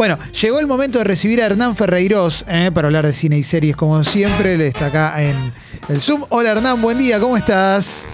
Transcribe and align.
Bueno, 0.00 0.18
llegó 0.40 0.58
el 0.60 0.66
momento 0.66 0.96
de 0.96 1.04
recibir 1.04 1.42
a 1.42 1.44
Hernán 1.44 1.76
Ferreiros 1.76 2.46
eh, 2.48 2.70
para 2.72 2.88
hablar 2.88 3.04
de 3.06 3.12
cine 3.12 3.36
y 3.36 3.42
series, 3.42 3.76
como 3.76 4.02
siempre. 4.02 4.54
Él 4.54 4.62
está 4.62 4.86
acá 4.86 5.22
en 5.22 5.36
el 5.90 6.00
Zoom. 6.00 6.24
Hola 6.30 6.52
Hernán, 6.52 6.80
buen 6.80 6.96
día, 6.96 7.20
¿cómo 7.20 7.36
estás? 7.36 8.06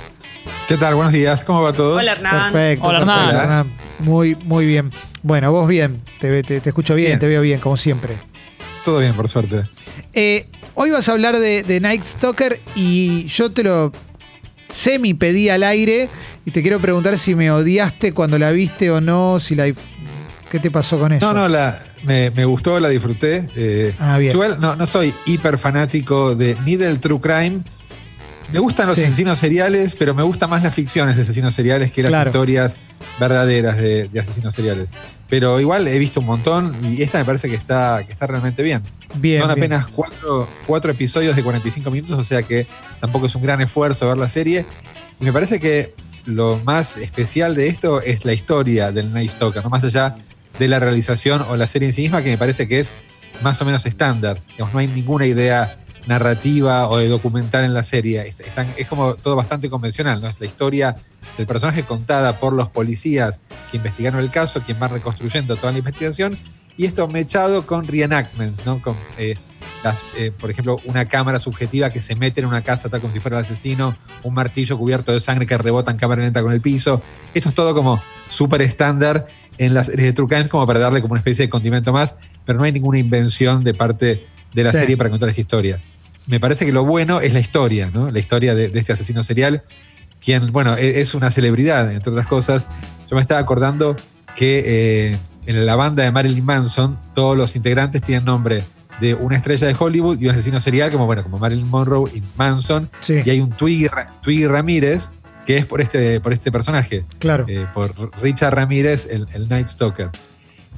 ¿Qué 0.67 0.77
tal? 0.77 0.97
Buenos 0.97 1.13
días, 1.13 1.45
¿cómo 1.45 1.63
va 1.63 1.73
todo? 1.73 1.95
Hola 1.95 2.11
Hernán. 2.11 2.51
Perfecto. 2.53 2.89
Hola, 2.89 2.99
perfecto, 3.07 3.41
Hernán. 3.41 3.73
Muy, 4.01 4.35
muy 4.35 4.67
bien. 4.67 4.91
Bueno, 5.23 5.53
vos 5.53 5.69
bien, 5.69 6.03
te, 6.21 6.43
te- 6.43 6.61
te 6.61 6.71
escucho 6.71 6.97
bien, 6.97 7.11
Bien. 7.11 7.19
te 7.21 7.29
veo 7.29 7.41
bien, 7.43 7.61
como 7.61 7.77
siempre. 7.77 8.17
Todo 8.85 8.99
bien, 8.99 9.15
por 9.15 9.29
suerte. 9.29 9.63
Eh, 10.13 10.49
hoy 10.75 10.91
vas 10.91 11.09
a 11.09 11.13
hablar 11.13 11.39
de, 11.39 11.63
de 11.63 11.79
Night 11.79 12.03
Stalker 12.03 12.59
y 12.75 13.27
yo 13.27 13.53
te 13.53 13.63
lo 13.63 13.93
semi 14.69 15.15
pedí 15.15 15.51
al 15.51 15.63
aire 15.63 16.09
y 16.45 16.51
te 16.51 16.63
quiero 16.63 16.81
preguntar 16.81 17.17
si 17.17 17.37
me 17.37 17.53
odiaste 17.53 18.11
cuando 18.11 18.41
la 18.41 18.51
viste 18.51 18.91
o 18.91 19.01
no, 19.01 19.39
si 19.39 19.55
la... 19.55 19.73
¿Qué 20.51 20.61
te 20.61 20.71
pasó 20.71 20.99
con 20.99 21.13
eso? 21.13 21.27
No, 21.27 21.33
no, 21.41 21.49
la, 21.49 21.81
me, 22.05 22.31
me 22.31 22.45
gustó, 22.45 22.79
la 22.79 22.89
disfruté. 22.89 23.49
Eh, 23.57 23.95
Ah, 23.99 24.19
bien. 24.19 24.33
yo 24.33 24.57
no, 24.57 24.77
no 24.77 24.87
soy 24.87 25.13
hiper 25.27 25.59
fanático 25.59 26.35
de, 26.35 26.57
ni 26.65 26.77
del 26.77 27.01
true 27.01 27.21
crime. 27.21 27.61
Me 28.53 28.61
gustan 28.61 28.87
los 28.87 28.97
Sí. 28.97 29.03
asesinos 29.03 29.39
seriales, 29.41 29.97
pero 29.97 30.15
me 30.15 30.23
gustan 30.23 30.49
más 30.49 30.63
las 30.63 30.73
ficciones 30.73 31.17
de 31.17 31.23
asesinos 31.23 31.53
seriales 31.53 31.91
que 31.93 32.03
las 32.03 32.11
Claro. 32.11 32.31
historias 32.31 32.79
verdaderas 33.19 33.77
de, 33.77 34.09
de 34.09 34.21
asesinos 34.21 34.55
seriales. 34.55 34.91
Pero 35.29 35.59
igual 35.59 35.89
he 35.89 35.99
visto 35.99 36.21
un 36.21 36.27
montón 36.27 36.77
y 36.85 37.03
esta 37.03 37.19
me 37.19 37.25
parece 37.25 37.49
que 37.49 37.57
está, 37.57 38.05
que 38.07 38.13
está 38.13 38.29
realmente 38.29 38.63
bien. 38.63 38.83
Bien, 39.17 39.41
Son 39.41 39.49
bien. 39.49 39.59
apenas 39.73 39.89
cuatro, 39.89 40.49
cuatro 40.65 40.93
episodios 40.93 41.35
de 41.35 41.43
45 41.43 41.91
minutos, 41.91 42.17
o 42.19 42.23
sea 42.25 42.43
que 42.45 42.69
tampoco 43.01 43.27
es 43.27 43.35
un 43.35 43.43
gran 43.43 43.61
esfuerzo 43.63 44.07
ver 44.07 44.17
la 44.17 44.29
serie. 44.29 44.65
Y 45.21 45.25
me 45.25 45.33
parece 45.33 45.59
que 45.59 45.95
lo 46.25 46.61
más 46.65 46.97
especial 46.99 47.57
de 47.57 47.67
esto 47.67 48.01
es 48.01 48.25
la 48.25 48.33
historia 48.33 48.93
del 48.93 49.13
Night 49.13 49.31
Stalker, 49.33 49.65
no 49.65 49.71
más 49.71 49.83
allá 49.83 50.15
de 50.59 50.69
la 50.69 50.79
realización 50.79 51.43
o 51.43 51.57
la 51.57 51.67
serie 51.67 51.89
en 51.89 51.95
sí 51.95 52.03
misma, 52.03 52.23
que 52.23 52.31
me 52.31 52.39
parece 52.39 52.67
que 52.67 52.81
es 52.81 52.93
más 53.43 53.61
o 53.61 53.65
menos 53.65 53.85
estándar. 53.87 54.41
No 54.59 54.79
hay 54.79 54.87
ninguna 54.87 55.27
idea 55.27 55.77
narrativa 56.07 56.89
o 56.89 56.99
de 56.99 57.09
documental 57.09 57.65
en 57.65 57.75
la 57.75 57.83
serie. 57.83 58.21
Est- 58.23 58.41
están- 58.41 58.73
es 58.77 58.87
como 58.87 59.15
todo 59.17 59.37
bastante 59.37 59.69
convencional, 59.69 60.21
¿no? 60.23 60.29
Es 60.29 60.41
la 60.41 60.47
historia 60.47 60.97
del 61.37 61.47
personaje 61.47 61.83
contada 61.83 62.39
por 62.39 62.53
los 62.53 62.69
policías 62.69 63.41
que 63.71 63.77
investigaron 63.77 64.21
el 64.21 64.31
caso, 64.31 64.63
quien 64.63 64.81
va 64.81 64.89
reconstruyendo 64.89 65.57
toda 65.57 65.73
la 65.73 65.79
investigación, 65.79 66.39
y 66.79 66.87
esto 66.87 67.09
mechado 67.09 67.67
con 67.67 67.87
reenactments, 67.87 68.65
¿no? 68.65 68.81
Con, 68.81 68.97
eh, 69.19 69.37
las, 69.83 70.03
eh, 70.17 70.33
por 70.37 70.51
ejemplo, 70.51 70.81
una 70.85 71.05
cámara 71.07 71.39
subjetiva 71.39 71.91
que 71.91 72.01
se 72.01 72.15
mete 72.17 72.41
en 72.41 72.47
una 72.47 72.63
casa 72.63 72.89
tal 72.89 73.01
como 73.01 73.13
si 73.13 73.21
fuera 73.21 73.37
el 73.39 73.45
asesino, 73.45 73.97
un 74.23 74.33
martillo 74.35 74.79
cubierto 74.79 75.13
de 75.13 75.21
sangre 75.21 75.47
que 75.47 75.59
rebota 75.59 75.91
en 75.91 75.97
cámara 75.99 76.23
lenta 76.23 76.43
con 76.43 76.53
el 76.53 76.61
piso. 76.61 77.03
Esto 77.35 77.51
es 77.51 77.55
todo 77.55 77.75
como 77.75 78.03
súper 78.29 78.63
estándar 78.63 79.27
en 79.59 79.75
las 79.75 79.87
series 79.87 80.07
de 80.07 80.13
True 80.13 80.29
Crime, 80.29 80.49
como 80.49 80.67
para 80.67 80.79
darle 80.81 81.01
como 81.03 81.13
una 81.13 81.21
especie 81.21 81.45
de 81.47 81.49
condimento 81.49 81.93
más, 81.93 82.17
pero 82.45 82.59
no 82.59 82.65
hay 82.65 82.73
ninguna 82.73 82.99
invención 82.99 83.65
de 83.65 83.75
parte 83.75 84.27
de 84.55 84.65
la 84.65 84.73
Sí. 84.73 84.79
serie 84.79 84.97
para 84.97 85.11
contar 85.11 85.29
esta 85.29 85.41
historia. 85.41 85.83
Me 86.27 86.41
parece 86.41 86.67
que 86.67 86.73
lo 86.73 86.85
bueno 86.85 87.21
es 87.21 87.33
la 87.33 87.41
historia, 87.41 87.91
¿no? 87.93 88.11
La 88.11 88.19
historia 88.19 88.55
de, 88.55 88.69
de 88.69 88.79
este 88.79 88.93
asesino 88.93 89.23
serial, 89.23 89.63
quien, 90.21 90.51
bueno, 90.53 90.77
e- 90.77 91.01
es 91.01 91.15
una 91.15 91.31
celebridad, 91.31 91.93
entre 91.93 92.11
otras 92.11 92.27
cosas. 92.27 92.67
Yo 93.11 93.15
me 93.17 93.23
estaba 93.23 93.41
acordando 93.41 93.97
que 94.35 94.63
eh, 95.13 95.19
en 95.47 95.65
la 95.67 95.77
banda 95.77 96.03
de 96.03 96.11
Marilyn 96.11 96.45
Manson, 96.45 96.99
todos 97.15 97.37
los 97.37 97.55
integrantes 97.55 98.03
tienen 98.03 98.25
nombre 98.25 98.65
de 99.01 99.15
una 99.15 99.37
estrella 99.37 99.67
de 99.67 99.77
Hollywood 99.79 100.19
y 100.19 100.25
un 100.27 100.31
asesino 100.35 100.59
serial, 100.59 100.91
como, 100.91 101.05
bueno, 101.07 101.23
como 101.23 101.39
Marilyn 101.39 101.67
Monroe 101.69 102.11
y 102.15 102.23
Manson. 102.37 102.89
Sí, 103.01 103.21
Y 103.25 103.31
hay 103.31 103.41
un 103.41 103.51
Twiggy 103.53 104.47
Ramírez, 104.47 105.11
que 105.47 105.57
es 105.57 105.65
por 105.67 105.81
este, 105.81 106.21
por 106.21 106.33
este 106.33 106.51
personaje, 106.53 107.05
claro. 107.19 107.47
eh, 107.49 107.67
por 107.73 107.95
Richard 108.21 108.55
Ramírez, 108.55 109.07
el, 109.11 109.27
el 109.33 109.49
Night 109.49 109.69
Stalker. 109.69 110.11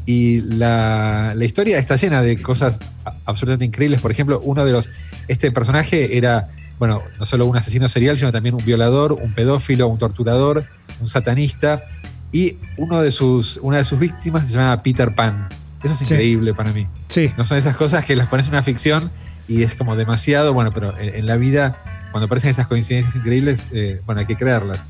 Y 0.06 0.40
la, 0.42 1.32
la 1.36 1.44
historia 1.44 1.78
está 1.78 1.96
llena 1.96 2.22
de 2.22 2.40
cosas 2.40 2.78
absolutamente 3.26 3.64
increíbles. 3.66 4.00
Por 4.00 4.10
ejemplo, 4.10 4.40
uno 4.42 4.64
de 4.64 4.72
los. 4.72 4.88
Este 5.26 5.50
personaje 5.50 6.16
era, 6.16 6.48
bueno, 6.78 7.02
no 7.18 7.26
solo 7.26 7.44
un 7.44 7.56
asesino 7.56 7.88
serial, 7.90 8.16
sino 8.18 8.32
también 8.32 8.54
un 8.54 8.64
violador, 8.64 9.12
un 9.12 9.32
pedófilo, 9.34 9.86
un 9.88 9.98
torturador, 9.98 10.64
un 11.00 11.08
satanista. 11.08 11.82
Y 12.32 12.56
uno 12.78 13.02
de 13.02 13.10
sus, 13.12 13.58
una 13.62 13.78
de 13.78 13.84
sus 13.84 13.98
víctimas 13.98 14.46
se 14.48 14.54
llamaba 14.54 14.82
Peter 14.82 15.14
Pan. 15.14 15.48
Eso 15.82 15.92
es 15.92 15.98
Sí. 15.98 16.04
increíble 16.04 16.54
para 16.54 16.72
mí. 16.72 16.86
Sí, 17.08 17.30
No 17.36 17.44
son 17.44 17.58
esas 17.58 17.76
cosas 17.76 18.04
que 18.04 18.16
las 18.16 18.28
pones 18.28 18.46
en 18.48 18.52
una 18.54 18.62
ficción 18.62 19.10
y 19.46 19.62
es 19.62 19.74
como 19.76 19.94
demasiado, 19.96 20.52
bueno, 20.54 20.72
pero 20.72 20.96
en, 20.98 21.14
en 21.14 21.26
la 21.26 21.36
vida, 21.36 21.76
cuando 22.10 22.26
aparecen 22.26 22.50
esas 22.50 22.66
coincidencias 22.66 23.14
increíbles, 23.16 23.66
eh, 23.72 24.00
bueno, 24.06 24.20
hay 24.20 24.26
que 24.26 24.36
creerlas. 24.36 24.84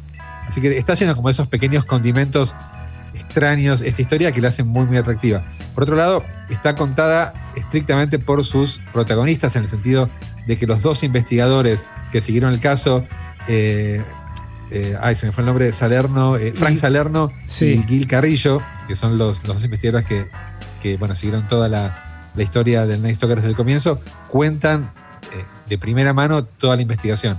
Así 0.47 0.61
que 0.61 0.77
está 0.79 0.95
lleno 0.95 1.15
como 1.15 1.29
de 1.29 1.33
esos 1.33 1.49
pequeños 1.49 1.85
condimentos 1.85 2.57
extraños 3.15 3.81
esta 3.81 4.03
historia 4.03 4.33
que 4.33 4.41
la 4.41 4.49
hacen 4.49 4.67
muy, 4.67 4.87
muy 4.87 4.97
atractiva. 4.97 5.45
Por 5.75 5.85
otro 5.85 5.97
lado, 5.97 6.25
está 6.49 6.75
contada 6.75 7.51
estrictamente 7.57 8.19
por 8.19 8.45
sus 8.45 8.81
protagonistas, 8.93 9.57
en 9.57 9.63
el 9.63 9.69
sentido 9.69 10.11
de 10.47 10.57
que 10.57 10.67
los 10.67 10.83
dos 10.83 11.03
investigadores 11.03 11.87
que 12.11 12.21
siguieron 12.21 12.53
el 12.53 12.61
caso, 12.61 13.07
eh, 13.49 14.03
eh, 14.71 14.97
ay, 15.01 15.15
se 15.15 15.27
me 15.27 15.33
fue 15.33 15.43
el 15.43 15.47
nombre, 15.47 15.73
Salerno, 15.73 16.37
eh, 16.37 16.53
Frank 16.55 16.77
Salerno 16.77 17.33
sí. 17.47 17.83
y 17.85 17.89
Gil 17.89 18.07
Carrillo, 18.07 18.63
que 18.87 18.97
son 18.97 19.19
los, 19.19 19.47
los 19.47 19.57
dos 19.57 19.65
investigadores 19.65 20.07
que, 20.07 20.29
que, 20.81 20.97
bueno, 20.97 21.15
siguieron 21.15 21.47
toda 21.47 21.69
la, 21.69 22.31
la 22.35 22.43
historia 22.43 22.87
del 22.87 23.03
Night 23.03 23.17
Stalker 23.17 23.39
desde 23.39 23.51
el 23.51 23.57
comienzo, 23.57 24.01
cuentan 24.29 24.93
de 25.69 25.79
primera 25.79 26.13
mano 26.13 26.45
toda 26.45 26.77
la 26.77 26.83
investigación. 26.83 27.39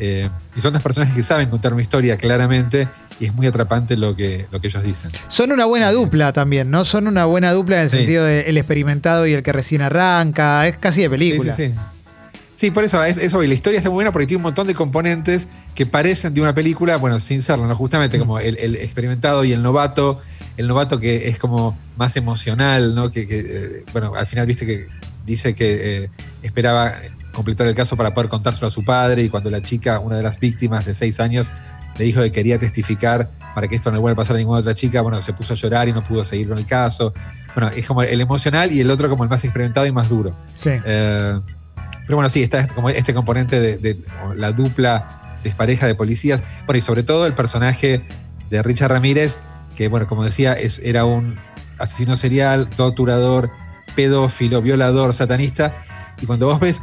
Eh, 0.00 0.28
y 0.56 0.60
son 0.60 0.72
dos 0.72 0.82
personajes 0.82 1.14
que 1.16 1.22
saben 1.24 1.48
contar 1.48 1.72
una 1.72 1.82
historia 1.82 2.16
claramente 2.16 2.88
y 3.18 3.24
es 3.26 3.34
muy 3.34 3.48
atrapante 3.48 3.96
lo 3.96 4.14
que, 4.14 4.46
lo 4.52 4.60
que 4.60 4.68
ellos 4.68 4.82
dicen. 4.84 5.10
Son 5.26 5.50
una 5.50 5.64
buena 5.64 5.90
dupla 5.90 6.32
también, 6.32 6.70
¿no? 6.70 6.84
Son 6.84 7.08
una 7.08 7.24
buena 7.24 7.50
dupla 7.52 7.78
en 7.78 7.82
el 7.82 7.90
Sí. 7.90 7.96
sentido 7.96 8.24
del 8.24 8.56
experimentado 8.56 9.26
y 9.26 9.32
el 9.32 9.42
que 9.42 9.52
recién 9.52 9.82
arranca. 9.82 10.66
Es 10.68 10.76
casi 10.76 11.02
de 11.02 11.10
película. 11.10 11.52
Sí, 11.52 11.66
sí, 11.66 11.72
sí. 11.72 11.78
Sí, 12.54 12.70
por 12.72 12.82
eso, 12.84 13.02
es- 13.04 13.18
eso, 13.18 13.42
y 13.42 13.46
la 13.48 13.54
historia 13.54 13.78
está 13.78 13.88
muy 13.90 13.96
buena 13.96 14.10
porque 14.12 14.26
tiene 14.26 14.38
un 14.38 14.42
montón 14.44 14.66
de 14.66 14.74
componentes 14.74 15.48
que 15.76 15.86
parecen 15.86 16.34
de 16.34 16.40
una 16.42 16.54
película, 16.54 16.96
bueno, 16.96 17.18
sin 17.20 17.40
serlo, 17.42 17.66
¿no? 17.68 17.74
Justamente 17.76 18.18
como 18.18 18.38
el, 18.40 18.56
el 18.58 18.74
experimentado 18.76 19.44
y 19.44 19.52
el 19.52 19.62
novato, 19.62 20.20
el 20.56 20.66
novato 20.66 20.98
que 21.00 21.28
es 21.28 21.38
como 21.38 21.78
más 21.96 22.16
emocional, 22.16 22.94
¿no? 22.96 23.10
Que, 23.12 23.26
que, 23.28 23.38
eh, 23.46 23.84
bueno, 23.92 24.12
al 24.16 24.26
final 24.26 24.46
viste 24.46 24.66
que 24.66 24.88
dice 25.24 25.54
que 25.54 26.04
eh, 26.04 26.10
esperaba 26.42 26.94
completar 27.38 27.68
el 27.68 27.74
caso 27.74 27.96
para 27.96 28.12
poder 28.12 28.28
contárselo 28.28 28.66
a 28.66 28.70
su 28.70 28.84
padre 28.84 29.22
y 29.22 29.28
cuando 29.28 29.48
la 29.48 29.62
chica, 29.62 30.00
una 30.00 30.16
de 30.16 30.24
las 30.24 30.40
víctimas 30.40 30.84
de 30.84 30.92
seis 30.92 31.20
años, 31.20 31.50
le 31.96 32.04
dijo 32.04 32.20
que 32.20 32.32
quería 32.32 32.58
testificar 32.58 33.30
para 33.54 33.68
que 33.68 33.76
esto 33.76 33.90
no 33.90 33.96
le 33.96 34.00
vuelva 34.00 34.14
a 34.14 34.24
pasar 34.24 34.34
a 34.34 34.38
ninguna 34.40 34.58
otra 34.58 34.74
chica, 34.74 35.02
bueno, 35.02 35.22
se 35.22 35.32
puso 35.32 35.54
a 35.54 35.56
llorar 35.56 35.88
y 35.88 35.92
no 35.92 36.02
pudo 36.02 36.24
seguir 36.24 36.48
con 36.48 36.58
el 36.58 36.66
caso. 36.66 37.14
Bueno, 37.54 37.70
es 37.70 37.86
como 37.86 38.02
el 38.02 38.20
emocional 38.20 38.72
y 38.72 38.80
el 38.80 38.90
otro 38.90 39.08
como 39.08 39.22
el 39.22 39.30
más 39.30 39.44
experimentado 39.44 39.86
y 39.86 39.92
más 39.92 40.08
duro. 40.08 40.36
Sí. 40.52 40.70
Eh, 40.84 41.40
pero 42.06 42.16
bueno, 42.16 42.28
sí, 42.28 42.42
está 42.42 42.66
como 42.66 42.90
este 42.90 43.14
componente 43.14 43.60
de, 43.60 43.78
de 43.78 44.02
la 44.34 44.50
dupla 44.50 45.38
despareja 45.44 45.86
de 45.86 45.94
policías. 45.94 46.42
Bueno, 46.66 46.78
y 46.78 46.80
sobre 46.80 47.04
todo 47.04 47.24
el 47.24 47.34
personaje 47.34 48.02
de 48.50 48.62
Richard 48.64 48.90
Ramírez, 48.90 49.38
que 49.76 49.86
bueno, 49.86 50.08
como 50.08 50.24
decía, 50.24 50.54
es, 50.54 50.80
era 50.80 51.04
un 51.04 51.38
asesino 51.78 52.16
serial, 52.16 52.68
torturador, 52.70 53.50
pedófilo, 53.94 54.60
violador, 54.60 55.14
satanista. 55.14 55.76
Y 56.20 56.26
cuando 56.26 56.46
vos 56.46 56.58
ves 56.58 56.82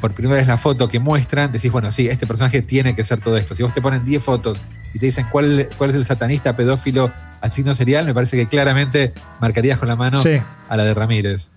por 0.00 0.14
primera 0.14 0.36
vez 0.38 0.46
la 0.46 0.56
foto 0.56 0.88
que 0.88 0.98
muestran, 0.98 1.52
decís, 1.52 1.70
bueno, 1.72 1.90
sí, 1.92 2.08
este 2.08 2.26
personaje 2.26 2.62
tiene 2.62 2.94
que 2.94 3.04
ser 3.04 3.20
todo 3.20 3.36
esto. 3.36 3.54
Si 3.54 3.62
vos 3.62 3.72
te 3.72 3.80
ponen 3.82 4.04
10 4.04 4.22
fotos 4.22 4.62
y 4.94 4.98
te 4.98 5.06
dicen 5.06 5.26
cuál, 5.30 5.68
cuál 5.76 5.90
es 5.90 5.96
el 5.96 6.04
satanista, 6.04 6.56
pedófilo, 6.56 7.12
asesino 7.40 7.74
serial, 7.74 8.04
me 8.06 8.14
parece 8.14 8.36
que 8.36 8.46
claramente 8.46 9.12
marcarías 9.40 9.78
con 9.78 9.88
la 9.88 9.96
mano 9.96 10.20
Sí. 10.20 10.40
a 10.68 10.76
la 10.76 10.84
de 10.84 10.94
Ramírez. 10.94 11.50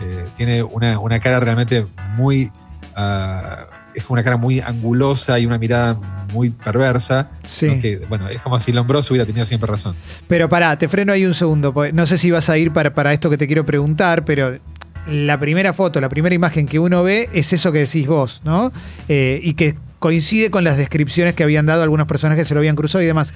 Eh, 0.00 0.28
tiene 0.36 0.62
una, 0.62 0.98
una 0.98 1.18
cara 1.20 1.40
realmente 1.40 1.86
muy. 2.16 2.50
ah, 2.94 3.66
es 3.94 4.04
una 4.10 4.22
cara 4.22 4.36
muy 4.36 4.60
angulosa 4.60 5.38
y 5.38 5.46
una 5.46 5.56
mirada 5.56 5.94
muy 6.30 6.50
perversa. 6.50 7.30
Sí. 7.44 7.66
¿no? 7.66 7.80
Que, 7.80 7.96
bueno, 8.10 8.28
es 8.28 8.42
como 8.42 8.60
si 8.60 8.70
Lombroso 8.72 9.14
hubiera 9.14 9.24
tenido 9.24 9.46
siempre 9.46 9.70
razón. 9.70 9.96
Pero 10.28 10.50
pará, 10.50 10.76
te 10.76 10.86
freno 10.86 11.14
ahí 11.14 11.24
un 11.24 11.32
segundo. 11.32 11.72
No 11.94 12.04
sé 12.04 12.18
si 12.18 12.30
vas 12.30 12.50
a 12.50 12.58
ir 12.58 12.74
para, 12.74 12.92
para 12.92 13.14
esto 13.14 13.30
que 13.30 13.38
te 13.38 13.46
quiero 13.46 13.64
preguntar, 13.64 14.26
pero 14.26 14.58
la 15.06 15.38
primera 15.38 15.72
foto, 15.72 16.00
la 16.00 16.08
primera 16.08 16.34
imagen 16.34 16.66
que 16.66 16.78
uno 16.78 17.02
ve 17.02 17.28
es 17.32 17.52
eso 17.52 17.72
que 17.72 17.80
decís 17.80 18.06
vos, 18.06 18.42
¿no? 18.44 18.72
Eh, 19.08 19.40
y 19.42 19.54
que 19.54 19.76
coincide 19.98 20.50
con 20.50 20.64
las 20.64 20.76
descripciones 20.76 21.34
que 21.34 21.42
habían 21.42 21.66
dado 21.66 21.82
algunas 21.82 22.06
personas 22.06 22.36
que 22.36 22.44
se 22.44 22.54
lo 22.54 22.60
habían 22.60 22.76
cruzado 22.76 23.02
y 23.02 23.06
demás. 23.06 23.32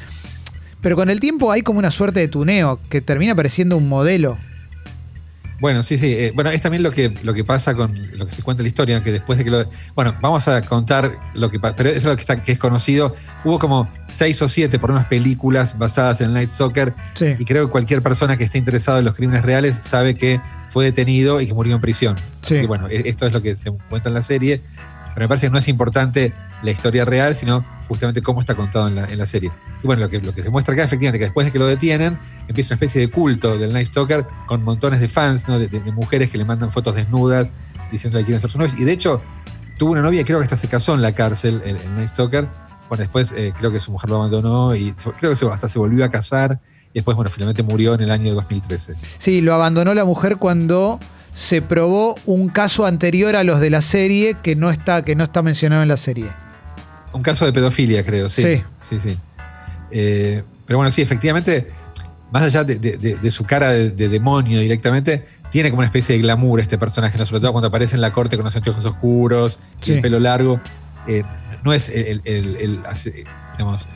Pero 0.81 0.97
con 0.97 1.11
el 1.11 1.21
tiempo 1.21 1.53
hay 1.53 1.63
como 1.63 1.79
una 1.79 1.91
suerte 1.91 2.21
de 2.21 2.29
tuneo 2.29 2.81
que 2.89 3.01
termina 3.01 3.35
pareciendo 3.35 3.77
un 3.77 3.89
modelo. 3.89 4.39
Bueno, 5.61 5.83
sí, 5.83 5.99
sí. 5.99 6.15
eh, 6.15 6.33
bueno, 6.35 6.51
es 6.51 6.61
también 6.61 6.83
lo 6.83 6.91
que, 6.91 7.13
lo 7.23 7.35
que 7.35 7.45
pasa 7.45 7.75
con 7.75 7.93
lo 8.19 8.27
que 8.27 8.33
se 8.33 8.43
cuenta 8.43 8.63
en 8.63 8.65
la 8.65 8.69
historia, 8.69 9.03
que 9.03 9.13
después 9.13 9.39
de 9.39 9.45
que 9.45 9.51
lo. 9.51 9.69
Bueno, 9.95 10.17
vamos 10.23 10.49
a 10.49 10.63
contar 10.63 11.13
lo 11.35 11.51
que 11.51 11.61
pasa, 11.61 11.77
pero 11.77 11.91
eso 11.91 11.99
es 11.99 12.05
lo 12.07 12.15
que, 12.17 12.21
está, 12.21 12.41
que 12.41 12.53
es 12.53 12.59
conocido. 12.59 13.15
Hubo 13.45 13.59
como 13.59 13.89
seis 14.09 14.41
o 14.43 14.49
siete 14.49 14.79
por 14.79 14.91
unas 14.91 15.05
películas 15.07 15.77
basadas 15.79 16.21
en 16.23 16.29
el 16.29 16.35
Night 16.35 16.51
Soccer, 16.51 16.95
Sí. 17.15 17.35
y 17.39 17.45
creo 17.45 17.67
que 17.67 17.73
cualquier 17.73 18.03
persona 18.03 18.37
que 18.39 18.45
esté 18.45 18.59
interesado 18.59 18.99
en 18.99 19.05
los 19.05 19.15
crímenes 19.15 19.45
reales 19.45 19.77
sabe 19.77 20.15
que 20.15 20.41
fue 20.69 20.87
detenido 20.87 21.41
y 21.41 21.47
que 21.47 21.55
murió 21.55 21.75
en 21.75 21.81
prisión. 21.81 22.17
Sí. 22.43 22.55
Así 22.55 22.61
que 22.63 22.67
bueno, 22.67 22.89
e- 22.89 23.09
esto 23.09 23.27
es 23.27 23.33
lo 23.33 23.43
que 23.43 23.55
se 23.57 23.71
cuenta 23.91 24.09
en 24.09 24.15
la 24.15 24.23
serie, 24.23 24.63
pero 25.15 25.25
me 25.25 25.29
parece 25.29 25.49
que 25.49 25.51
no 25.53 25.59
es 25.59 25.69
importante 25.69 26.33
la 26.63 26.71
historia 26.71 27.05
real, 27.05 27.35
sino 27.35 27.65
justamente 27.91 28.23
cómo 28.23 28.39
está 28.39 28.55
contado 28.55 28.87
en 28.87 28.95
la, 28.95 29.05
en 29.07 29.19
la 29.19 29.27
serie. 29.27 29.51
Y 29.83 29.87
bueno, 29.87 30.03
lo 30.03 30.09
que, 30.09 30.21
lo 30.21 30.33
que 30.33 30.45
se 30.45 30.49
muestra 30.51 30.75
acá, 30.75 30.85
efectivamente, 30.85 31.19
que 31.19 31.25
después 31.25 31.45
de 31.45 31.51
que 31.51 31.59
lo 31.59 31.67
detienen, 31.67 32.21
empieza 32.47 32.73
una 32.73 32.77
especie 32.77 33.01
de 33.01 33.11
culto 33.11 33.59
del 33.59 33.73
Night 33.73 33.89
Stalker 33.89 34.25
con 34.47 34.63
montones 34.63 35.01
de 35.01 35.09
fans, 35.09 35.49
¿no? 35.49 35.59
de, 35.59 35.69
mujeres 35.91 36.31
que 36.31 36.39
le 36.39 36.45
mandan 36.45 36.71
fotos 36.71 36.95
desnudas 36.95 37.53
diciendo 37.91 38.17
que 38.19 38.25
quieren 38.25 38.41
ser 38.41 38.49
sus 38.49 38.59
novias. 38.61 38.79
Y 38.79 38.85
de 38.85 38.93
hecho, 38.93 39.21
tuvo 39.77 39.91
una 39.91 40.03
novia, 40.03 40.25
creo 40.25 40.39
que 40.39 40.45
hasta 40.45 40.57
se 40.57 40.69
casó 40.69 40.95
en 40.95 41.03
la 41.03 41.13
cárcel, 41.17 41.61
el, 41.65 41.79
Night 41.97 42.11
Stalker. 42.11 42.47
Bueno, 42.89 43.03
después 43.03 43.35
eh, 43.37 43.53
creo 43.59 43.73
que 43.73 43.81
su 43.81 43.91
mujer 43.91 44.09
lo 44.09 44.17
abandonó 44.17 44.73
y 44.77 44.93
creo 45.19 45.31
que 45.33 45.37
se- 45.37 45.47
hasta 45.47 45.67
se 45.69 45.81
volvió 45.81 46.05
a 46.05 46.11
casar. 46.11 46.61
Y 46.93 47.01
después, 47.01 47.17
bueno, 47.17 47.31
finalmente 47.31 47.65
murió 47.65 47.95
en 47.95 48.03
el 48.03 48.13
año 48.13 48.33
2013. 48.35 48.95
Sí, 49.19 49.41
lo 49.41 49.53
abandonó 49.53 49.95
la 49.95 50.05
mujer 50.05 50.37
cuando 50.37 51.01
se 51.33 51.61
probó 51.61 52.15
un 52.25 52.49
caso 52.49 52.87
anterior 52.87 53.35
a 53.35 53.43
los 53.43 53.59
de 53.61 53.71
la 53.71 53.83
serie 53.83 54.37
que 54.43 54.55
no 54.57 54.71
está, 54.71 55.05
que 55.05 55.17
no 55.17 55.25
está 55.25 55.43
mencionado 55.43 55.83
en 55.83 55.89
la 55.89 55.97
serie. 55.97 56.31
Un 57.13 57.23
caso 57.23 57.45
de 57.47 57.53
pedofilia, 57.53 58.05
creo, 58.05 58.29
sí. 58.29 58.43
Sí. 58.43 58.63
Sí, 58.89 58.99
sí. 59.01 59.19
Eh, 59.91 60.43
pero 60.67 60.79
bueno, 60.79 60.91
sí, 60.91 61.03
efectivamente, 61.03 61.67
más 62.33 62.43
allá 62.45 62.63
de, 62.65 62.77
de- 62.77 62.97
de- 62.97 63.17
de 63.17 63.31
su 63.31 63.45
cara 63.45 63.71
de, 63.71 63.91
de 63.91 64.09
demonio 64.09 64.61
directamente, 64.61 65.25
tiene 65.51 65.71
como 65.71 65.81
una 65.81 65.87
especie 65.87 66.15
de 66.15 66.23
glamour 66.23 66.61
este 66.61 66.79
personaje, 66.79 67.19
¿no? 67.19 67.27
sobre 67.27 67.41
todo 67.41 67.53
cuando 67.53 67.69
aparece 67.69 67.97
en 67.97 68.01
la 68.01 68.13
corte 68.13 68.37
con 68.37 68.45
los 68.45 68.55
anteojos 68.55 68.85
oscuros 68.87 69.59
y 69.85 69.93
el 69.93 70.01
pelo 70.01 70.21
largo. 70.21 70.61
Eh, 71.09 71.25
no 71.65 71.73
es 71.73 71.89
el, 71.89 72.21
el- 72.25 72.57
el- 72.57 72.81
hace- 72.87 73.25
digamos, 73.53 73.87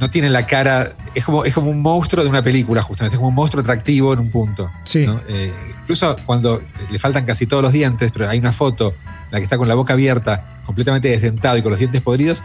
no 0.00 0.08
tiene 0.10 0.30
la 0.30 0.46
cara, 0.46 0.94
es 1.14 1.24
como, 1.24 1.44
es 1.44 1.52
como 1.54 1.70
un 1.70 1.82
monstruo 1.82 2.24
de 2.24 2.30
una 2.30 2.42
película, 2.42 2.80
justamente, 2.82 3.14
es 3.16 3.18
como 3.18 3.28
un 3.28 3.34
monstruo 3.34 3.60
atractivo 3.60 4.12
en 4.14 4.20
un 4.20 4.30
punto. 4.30 4.70
Sí. 4.84 5.06
¿no? 5.06 5.20
Eh, 5.28 5.52
incluso 5.82 6.16
cuando 6.24 6.62
le 6.90 6.98
faltan 6.98 7.24
casi 7.26 7.46
todos 7.46 7.62
los 7.62 7.72
dientes, 7.72 8.10
pero 8.10 8.28
hay 8.28 8.38
una 8.38 8.52
foto, 8.52 8.94
la 9.34 9.40
que 9.40 9.44
está 9.44 9.58
con 9.58 9.68
la 9.68 9.74
boca 9.74 9.92
abierta, 9.92 10.60
completamente 10.64 11.08
desdentado 11.08 11.56
y 11.58 11.62
con 11.62 11.70
los 11.70 11.78
dientes 11.78 12.00
podridos, 12.00 12.40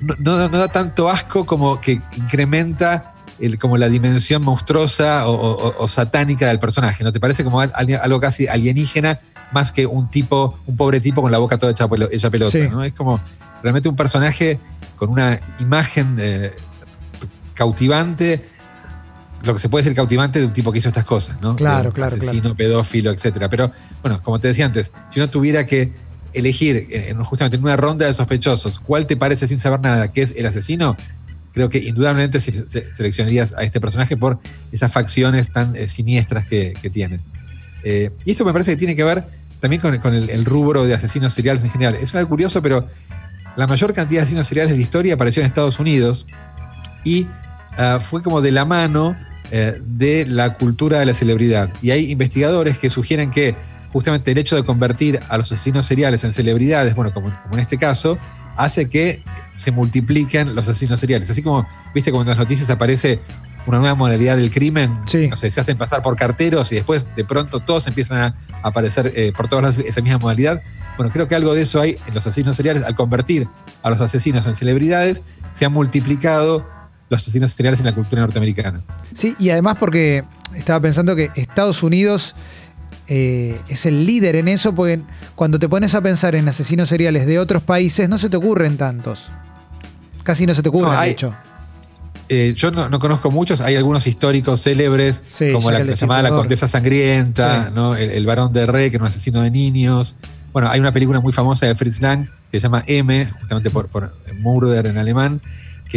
no, 0.00 0.14
no- 0.18 0.48
no 0.48 0.58
da 0.58 0.68
tanto 0.68 1.10
asco 1.10 1.44
como 1.46 1.80
que 1.80 2.00
incrementa 2.16 3.12
el- 3.38 3.58
como 3.58 3.76
la 3.76 3.88
dimensión 3.88 4.42
monstruosa 4.42 5.28
o, 5.28 5.32
o- 5.34 5.74
o 5.84 5.88
satánica 5.88 6.46
del 6.48 6.58
personaje. 6.58 7.04
¿No 7.04 7.12
te 7.12 7.20
parece 7.20 7.44
como 7.44 7.60
al- 7.60 7.72
al- 7.74 8.00
algo 8.02 8.20
casi 8.20 8.46
alienígena 8.48 9.20
más 9.52 9.72
que 9.72 9.86
un 9.86 10.10
tipo, 10.10 10.58
un 10.66 10.76
pobre 10.76 11.00
tipo 11.00 11.20
con 11.22 11.30
la 11.32 11.38
boca 11.38 11.58
toda 11.58 11.72
hecha, 11.72 11.86
hecha 12.10 12.30
pelota? 12.30 12.52
Sí. 12.52 12.68
¿no? 12.70 12.82
Es 12.82 12.94
como 12.94 13.20
realmente 13.62 13.88
un 13.88 13.96
personaje 13.96 14.58
con 14.96 15.10
una 15.10 15.38
imagen 15.60 16.16
eh, 16.20 16.52
cautivante 17.54 18.48
lo 19.46 19.52
que 19.54 19.58
se 19.60 19.68
puede 19.68 19.84
decir 19.84 19.96
cautivante 19.96 20.38
de 20.40 20.46
un 20.46 20.52
tipo 20.52 20.72
que 20.72 20.78
hizo 20.78 20.88
estas 20.88 21.04
cosas, 21.04 21.40
¿no? 21.40 21.56
Claro, 21.56 21.92
claro, 21.92 22.16
Asesino, 22.16 22.56
pedófilo, 22.56 23.10
etcétera. 23.10 23.48
Pero, 23.48 23.70
bueno, 24.02 24.22
como 24.22 24.38
te 24.38 24.48
decía 24.48 24.66
antes, 24.66 24.92
si 25.10 25.20
uno 25.20 25.28
tuviera 25.30 25.64
que 25.66 25.92
elegir 26.32 26.88
en- 26.90 27.22
justamente 27.22 27.56
en 27.56 27.62
una 27.64 27.76
ronda 27.76 28.06
de 28.06 28.12
sospechosos, 28.12 28.78
¿cuál 28.78 29.06
te 29.06 29.16
parece 29.16 29.46
sin 29.48 29.58
saber 29.58 29.80
nada 29.80 30.10
que 30.12 30.22
es 30.22 30.34
el 30.36 30.46
asesino? 30.46 30.96
Creo 31.52 31.70
que 31.70 31.78
indudablemente 31.78 32.40
se- 32.40 32.68
se- 32.68 32.94
seleccionarías 32.94 33.54
a 33.54 33.62
este 33.62 33.80
personaje 33.80 34.16
por 34.16 34.38
esas 34.72 34.92
facciones 34.92 35.50
tan 35.50 35.74
eh, 35.76 35.88
siniestras 35.88 36.46
que, 36.46 36.74
que 36.82 36.90
tiene. 36.90 37.20
Eh, 37.84 38.10
y 38.24 38.32
esto 38.32 38.44
me 38.44 38.52
parece 38.52 38.72
que 38.72 38.76
tiene 38.76 38.94
que 38.96 39.04
ver 39.04 39.24
también 39.60 39.80
con, 39.80 39.96
con 39.98 40.14
el, 40.14 40.28
el 40.28 40.44
rubro 40.44 40.84
de 40.84 40.92
asesinos 40.92 41.32
seriales 41.32 41.64
en 41.64 41.70
general. 41.70 41.94
Es 41.94 42.14
algo 42.14 42.28
curioso, 42.28 42.60
pero 42.60 42.86
la 43.56 43.66
mayor 43.66 43.94
cantidad 43.94 44.20
de 44.20 44.24
asesinos 44.24 44.46
seriales 44.46 44.72
de 44.72 44.76
la 44.76 44.82
historia 44.82 45.14
apareció 45.14 45.40
en 45.40 45.46
Estados 45.46 45.78
Unidos 45.78 46.26
y 47.04 47.26
ah, 47.78 47.98
fue 48.00 48.22
como 48.22 48.42
de 48.42 48.52
la 48.52 48.66
mano 48.66 49.16
eh, 49.50 49.80
de 49.84 50.26
la 50.26 50.54
cultura 50.54 50.98
de 51.00 51.06
la 51.06 51.14
celebridad. 51.14 51.70
Y 51.82 51.90
hay 51.90 52.10
investigadores 52.10 52.78
que 52.78 52.90
sugieren 52.90 53.30
que 53.30 53.54
justamente 53.92 54.32
el 54.32 54.38
hecho 54.38 54.56
de 54.56 54.64
convertir 54.64 55.20
a 55.28 55.38
los 55.38 55.50
asesinos 55.52 55.86
seriales 55.86 56.24
en 56.24 56.32
celebridades, 56.32 56.94
bueno, 56.94 57.12
como, 57.12 57.28
como 57.42 57.54
en 57.54 57.60
este 57.60 57.78
caso, 57.78 58.18
hace 58.56 58.88
que 58.88 59.22
se 59.54 59.70
multipliquen 59.70 60.54
los 60.54 60.68
asesinos 60.68 61.00
seriales. 61.00 61.30
Así 61.30 61.42
como, 61.42 61.66
viste, 61.94 62.10
como 62.10 62.22
en 62.22 62.28
las 62.28 62.38
noticias 62.38 62.68
aparece 62.70 63.20
una 63.66 63.78
nueva 63.78 63.94
modalidad 63.94 64.36
del 64.36 64.50
crimen, 64.50 65.00
Sí. 65.06 65.28
no 65.28 65.36
sé, 65.36 65.50
se 65.50 65.60
hacen 65.60 65.76
pasar 65.76 66.02
por 66.02 66.14
carteros 66.14 66.70
y 66.70 66.76
después 66.76 67.08
de 67.16 67.24
pronto 67.24 67.60
todos 67.60 67.86
empiezan 67.88 68.18
a 68.18 68.36
aparecer 68.62 69.12
eh, 69.16 69.32
por 69.36 69.48
todas 69.48 69.62
lados 69.62 69.78
esa 69.80 70.00
misma 70.02 70.18
modalidad. 70.18 70.62
Bueno, 70.96 71.12
creo 71.12 71.26
que 71.26 71.34
algo 71.34 71.52
de 71.54 71.62
eso 71.62 71.80
hay 71.80 71.98
en 72.06 72.14
los 72.14 72.26
asesinos 72.26 72.56
seriales. 72.56 72.84
Al 72.84 72.94
convertir 72.94 73.48
a 73.82 73.90
los 73.90 74.00
asesinos 74.00 74.46
en 74.46 74.54
celebridades, 74.54 75.22
se 75.52 75.64
han 75.64 75.72
multiplicado 75.72 76.66
los 77.08 77.20
asesinos 77.22 77.52
seriales 77.52 77.80
en 77.80 77.86
la 77.86 77.94
cultura 77.94 78.22
norteamericana. 78.22 78.82
Sí, 79.14 79.34
y 79.38 79.50
además 79.50 79.76
porque 79.78 80.24
estaba 80.54 80.80
pensando 80.80 81.14
que 81.14 81.30
Estados 81.36 81.82
Unidos 81.82 82.34
eh, 83.08 83.60
es 83.68 83.86
el 83.86 84.04
líder 84.06 84.36
en 84.36 84.48
eso, 84.48 84.74
porque 84.74 85.00
cuando 85.34 85.58
te 85.58 85.68
pones 85.68 85.94
a 85.94 86.00
pensar 86.02 86.34
en 86.34 86.48
asesinos 86.48 86.88
seriales 86.88 87.26
de 87.26 87.38
otros 87.38 87.62
países, 87.62 88.08
no 88.08 88.18
se 88.18 88.28
te 88.28 88.36
ocurren 88.36 88.76
tantos. 88.76 89.30
Casi 90.24 90.46
no 90.46 90.54
se 90.54 90.62
te 90.62 90.68
ocurren, 90.68 90.92
No, 90.92 90.98
hay- 90.98 91.08
de 91.10 91.12
hecho. 91.12 91.36
Eh, 92.28 92.54
yo 92.56 92.72
no, 92.72 92.88
no 92.88 92.98
conozco 92.98 93.30
muchos, 93.30 93.60
hay 93.60 93.76
algunos 93.76 94.04
históricos 94.08 94.60
célebres, 94.60 95.22
Sí, 95.24 95.52
como 95.52 95.70
la, 95.70 95.84
la 95.84 95.94
llamada 95.94 96.22
La. 96.22 96.30
Condesa 96.30 96.66
Sangrienta, 96.66 97.66
Sí. 97.66 97.72
¿no? 97.72 97.94
el, 97.94 98.10
el 98.10 98.26
Barón 98.26 98.52
de 98.52 98.66
Rey, 98.66 98.90
que 98.90 98.96
era 98.96 99.04
un 99.04 99.08
asesino 99.10 99.42
de 99.42 99.52
niños. 99.52 100.16
Bueno, 100.52 100.68
hay 100.68 100.80
una 100.80 100.92
película 100.92 101.20
muy 101.20 101.32
famosa 101.32 101.66
de 101.66 101.76
Fritz 101.76 102.00
Lang 102.00 102.26
que 102.50 102.58
se 102.58 102.64
llama 102.64 102.82
M, 102.88 103.26
justamente 103.26 103.70
por, 103.70 103.86
por 103.86 104.12
Murder 104.40 104.86
en 104.86 104.98
alemán, 104.98 105.40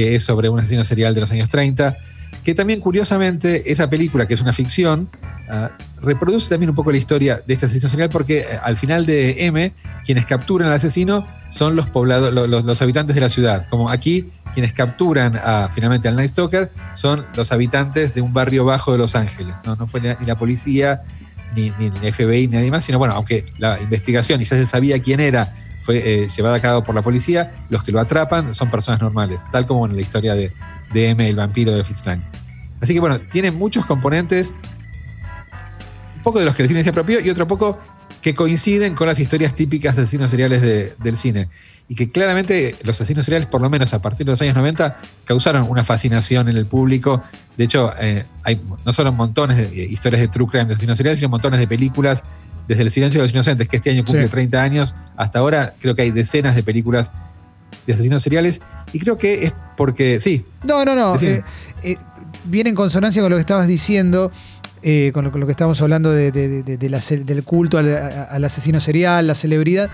es 0.04 0.24
sobre 0.24 0.50
un 0.50 0.60
asesino 0.60 0.84
serial 0.84 1.13
de 1.13 1.22
los 1.22 1.31
años 1.31 1.50
30, 1.50 1.98
que 2.44 2.54
también 2.54 2.80
curiosamente 2.80 3.72
esa 3.72 3.90
película, 3.90 4.28
que 4.28 4.34
es 4.34 4.42
una 4.42 4.54
ficción, 4.54 5.10
ah, 5.50 5.72
reproduce 6.01 6.50
también 6.50 6.69
un 6.69 6.75
poco 6.75 6.92
la 6.92 6.98
historia 6.98 7.42
de 7.46 7.54
este 7.54 7.66
asesino 7.66 7.90
serial 7.90 8.10
porque 8.10 8.40
eh, 8.40 8.46
al 8.63 8.78
final 8.78 9.06
de 9.06 9.46
M, 9.46 9.74
quienes 10.06 10.25
capturan 10.25 10.69
al 10.69 10.75
asesino 10.75 11.25
son 11.50 11.75
los 11.75 11.88
poblados, 11.88 12.34
lo- 12.34 12.48
los, 12.48 12.81
habitantes 12.81 13.16
de 13.16 13.22
la 13.22 13.30
ciudad. 13.30 13.66
Como 13.69 13.90
aquí, 13.90 14.30
quienes 14.54 14.74
capturan 14.74 15.40
finalmente 15.72 16.07
al 16.07 16.16
Night 16.16 16.30
Stalker 16.31 16.72
son 16.94 17.25
los 17.36 17.52
habitantes 17.52 18.13
de 18.13 18.22
un 18.22 18.34
barrio 18.34 18.66
bajo 18.66 18.92
de 18.92 18.98
Los 19.00 19.16
Ángeles. 19.16 19.56
No, 19.66 19.75
no 19.75 19.86
fue 19.88 20.00
ni 20.02 20.25
la 20.25 20.38
policía, 20.38 21.02
ni, 21.56 21.72
ni 21.72 21.88
el 21.88 22.13
FBI, 22.13 22.48
ni 22.48 22.54
nadie 22.56 22.72
más, 22.72 22.84
sino 22.86 22.98
bueno, 23.00 23.13
aunque 23.16 23.45
la 23.57 23.80
investigación 23.81 24.40
y 24.42 24.45
ya 24.45 24.56
se 24.56 24.66
sabía 24.66 25.00
quién 25.02 25.19
era, 25.19 25.52
fue 25.81 26.24
eh, 26.24 26.28
llevada 26.28 26.56
a 26.58 26.62
cabo 26.62 26.84
por 26.84 26.94
la 26.96 27.02
policía, 27.02 27.66
los 27.70 27.84
que 27.84 27.92
lo 27.92 28.00
atrapan 28.00 28.54
son 28.54 28.70
personas 28.70 29.02
normales, 29.02 29.42
tal 29.52 29.66
como 29.66 29.86
en 29.86 29.96
la 29.96 30.02
historia 30.02 30.36
de, 30.36 30.52
M, 30.94 31.28
el 31.28 31.36
vampiro 31.36 31.72
de 31.74 31.84
Fritz 31.84 32.06
Lang. 32.06 32.22
Así 32.81 32.94
que 32.94 33.00
bueno, 33.00 33.20
tiene 33.22 33.52
muchos 33.52 33.86
componentes, 33.86 34.54
un 36.16 36.24
poco 36.24 36.40
de 36.40 36.46
los 36.46 36.56
que 36.56 36.64
el 36.64 36.68
cine 36.68 36.84
se 36.84 36.90
apropió 36.90 37.20
y 37.20 37.30
otro 37.30 37.48
poco 37.48 37.80
que 38.22 38.34
coinciden 38.34 38.96
con 38.96 39.08
las 39.08 39.20
historias 39.20 39.54
típicas 39.56 39.96
de 39.96 40.02
asesinos 40.04 40.30
seriales 40.31 40.62
de- 40.62 40.94
del 41.00 41.16
cine. 41.16 41.48
Y 41.91 41.95
que 41.95 42.07
claramente 42.07 42.75
los 42.83 42.95
asesinos 43.01 43.25
seriales, 43.25 43.47
por 43.47 43.62
lo 43.62 43.69
menos 43.69 43.94
a 43.95 44.01
partir 44.01 44.24
de 44.25 44.31
los 44.31 44.41
años 44.44 44.56
90, 44.56 44.97
causaron 45.25 45.68
una 45.68 45.83
fascinación 45.83 46.47
en 46.47 46.56
el 46.56 46.68
público. 46.68 47.24
De 47.57 47.63
hecho, 47.63 47.91
eh, 48.00 48.25
hay 48.44 48.62
no 48.86 48.94
solo 48.94 49.12
montones 49.12 49.57
de 49.57 49.63
eh, 49.63 49.88
historias 49.89 50.21
de 50.21 50.27
true 50.27 50.45
crime 50.47 50.65
de 50.65 50.74
asesinos 50.75 50.97
seriales, 50.97 51.19
sino 51.19 51.30
montones 51.30 51.59
de 51.59 51.68
películas, 51.68 52.24
desde 52.68 52.83
El 52.83 52.91
silencio 52.91 53.19
de 53.19 53.23
los 53.25 53.31
inocentes, 53.33 53.68
que 53.68 53.78
este 53.78 53.90
año 53.90 54.06
cumple 54.06 54.25
Sí. 54.25 54.30
30 54.31 54.61
años, 54.61 54.94
hasta 55.18 55.40
ahora 55.40 55.73
creo 55.80 55.95
que 55.95 56.04
hay 56.04 56.11
decenas 56.11 56.54
de 56.56 56.61
películas 56.61 57.11
de 57.87 57.94
asesinos 57.94 58.21
seriales. 58.21 58.61
Y 58.94 58.99
creo 58.99 59.18
que 59.18 59.45
es 59.45 59.54
porque, 59.75 60.19
sí, 60.19 60.45
No, 60.68 60.85
no, 60.85 60.95
no. 60.95 61.16
Eh, 61.19 61.42
eh, 61.81 61.97
viene 62.44 62.69
en 62.69 62.75
consonancia 62.75 63.23
con 63.23 63.31
lo 63.31 63.37
que 63.37 63.42
estabas 63.42 63.68
diciendo, 63.68 64.31
con, 65.11 65.23
lo, 65.23 65.31
con 65.31 65.42
lo 65.42 65.47
que 65.47 65.52
estábamos 65.54 65.81
hablando 65.81 66.11
de, 66.11 66.31
de- 66.31 66.61
de- 66.78 66.90
la 66.90 66.99
del 66.99 67.44
culto 67.44 67.80
al, 67.80 67.92
al 68.30 68.44
asesino 68.45 68.80
serial, 68.80 69.25
la 69.25 69.33
celebridad. 69.33 69.90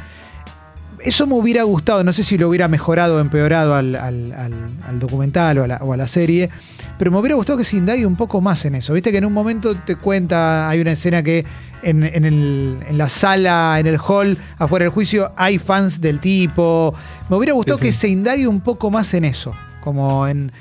Eso 1.06 1.28
me 1.28 1.36
hubiera 1.36 1.64
gustado, 1.64 2.04
no 2.04 2.12
sé 2.14 2.24
si 2.24 2.38
lo 2.38 2.50
hubiera 2.50 2.68
mejorado 2.68 3.18
o 3.18 3.20
empeorado 3.20 3.76
al, 3.76 3.96
al- 3.96 4.34
al- 4.34 4.70
al 4.88 5.00
documental 5.00 5.60
o 5.60 5.64
a, 5.64 5.68
la, 5.68 5.78
o 5.78 5.94
a 5.94 5.98
la 5.98 6.08
serie, 6.08 6.50
pero 6.98 7.12
me 7.12 7.20
hubiera 7.20 7.36
gustado 7.36 7.58
que 7.60 7.64
se 7.64 7.78
indague 7.78 8.06
un 8.06 8.16
poco 8.16 8.42
más 8.42 8.66
en 8.66 8.74
eso. 8.76 8.94
Viste 8.94 9.12
que 9.12 9.20
en 9.20 9.26
un 9.26 9.34
momento 9.34 9.76
te 9.76 9.96
cuenta, 9.96 10.68
hay 10.68 10.82
una 10.82 10.92
escena 10.94 11.22
que 11.22 11.46
en, 11.84 12.04
en 12.04 12.26
el- 12.26 12.80
en 12.88 12.98
la 12.98 13.08
sala, 13.08 13.78
en 13.80 13.86
el 13.88 13.98
hall, 14.00 14.38
afuera 14.58 14.86
del 14.86 14.92
juicio, 14.94 15.32
hay 15.38 15.60
fans 15.60 16.02
del 16.02 16.20
tipo. 16.20 16.94
Me 17.30 17.36
hubiera 17.38 17.54
gustado 17.54 17.78
Sí, 17.78 17.84
sí. 17.86 17.90
que 17.90 17.94
se 17.94 18.08
indague 18.10 18.48
un 18.48 18.62
poco 18.62 18.90
más 18.90 19.14
en 19.14 19.26
eso, 19.26 19.54
como 19.82 20.28
en 20.28 20.52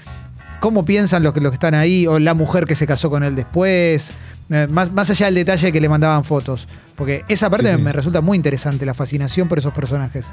cómo 0.64 0.86
piensan 0.86 1.22
los 1.22 1.34
que, 1.34 1.42
los 1.42 1.50
que 1.50 1.56
están 1.56 1.74
ahí, 1.74 2.06
o 2.06 2.18
la 2.18 2.32
mujer 2.32 2.64
que 2.64 2.74
se 2.74 2.86
casó 2.86 3.10
con 3.10 3.22
él 3.22 3.36
después, 3.36 4.12
eh, 4.48 4.66
más, 4.70 4.90
más 4.90 5.10
allá 5.10 5.26
del 5.26 5.34
detalle 5.34 5.66
de 5.66 5.72
que 5.72 5.78
le 5.78 5.90
mandaban 5.90 6.24
fotos. 6.24 6.66
Porque 6.96 7.22
esa 7.28 7.50
parte 7.50 7.70
Sí, 7.70 7.76
sí. 7.76 7.82
me 7.82 7.92
resulta 7.92 8.22
muy 8.22 8.36
interesante, 8.38 8.86
la 8.86 8.94
fascinación 8.94 9.46
por 9.46 9.58
esos 9.58 9.74
personajes. 9.74 10.32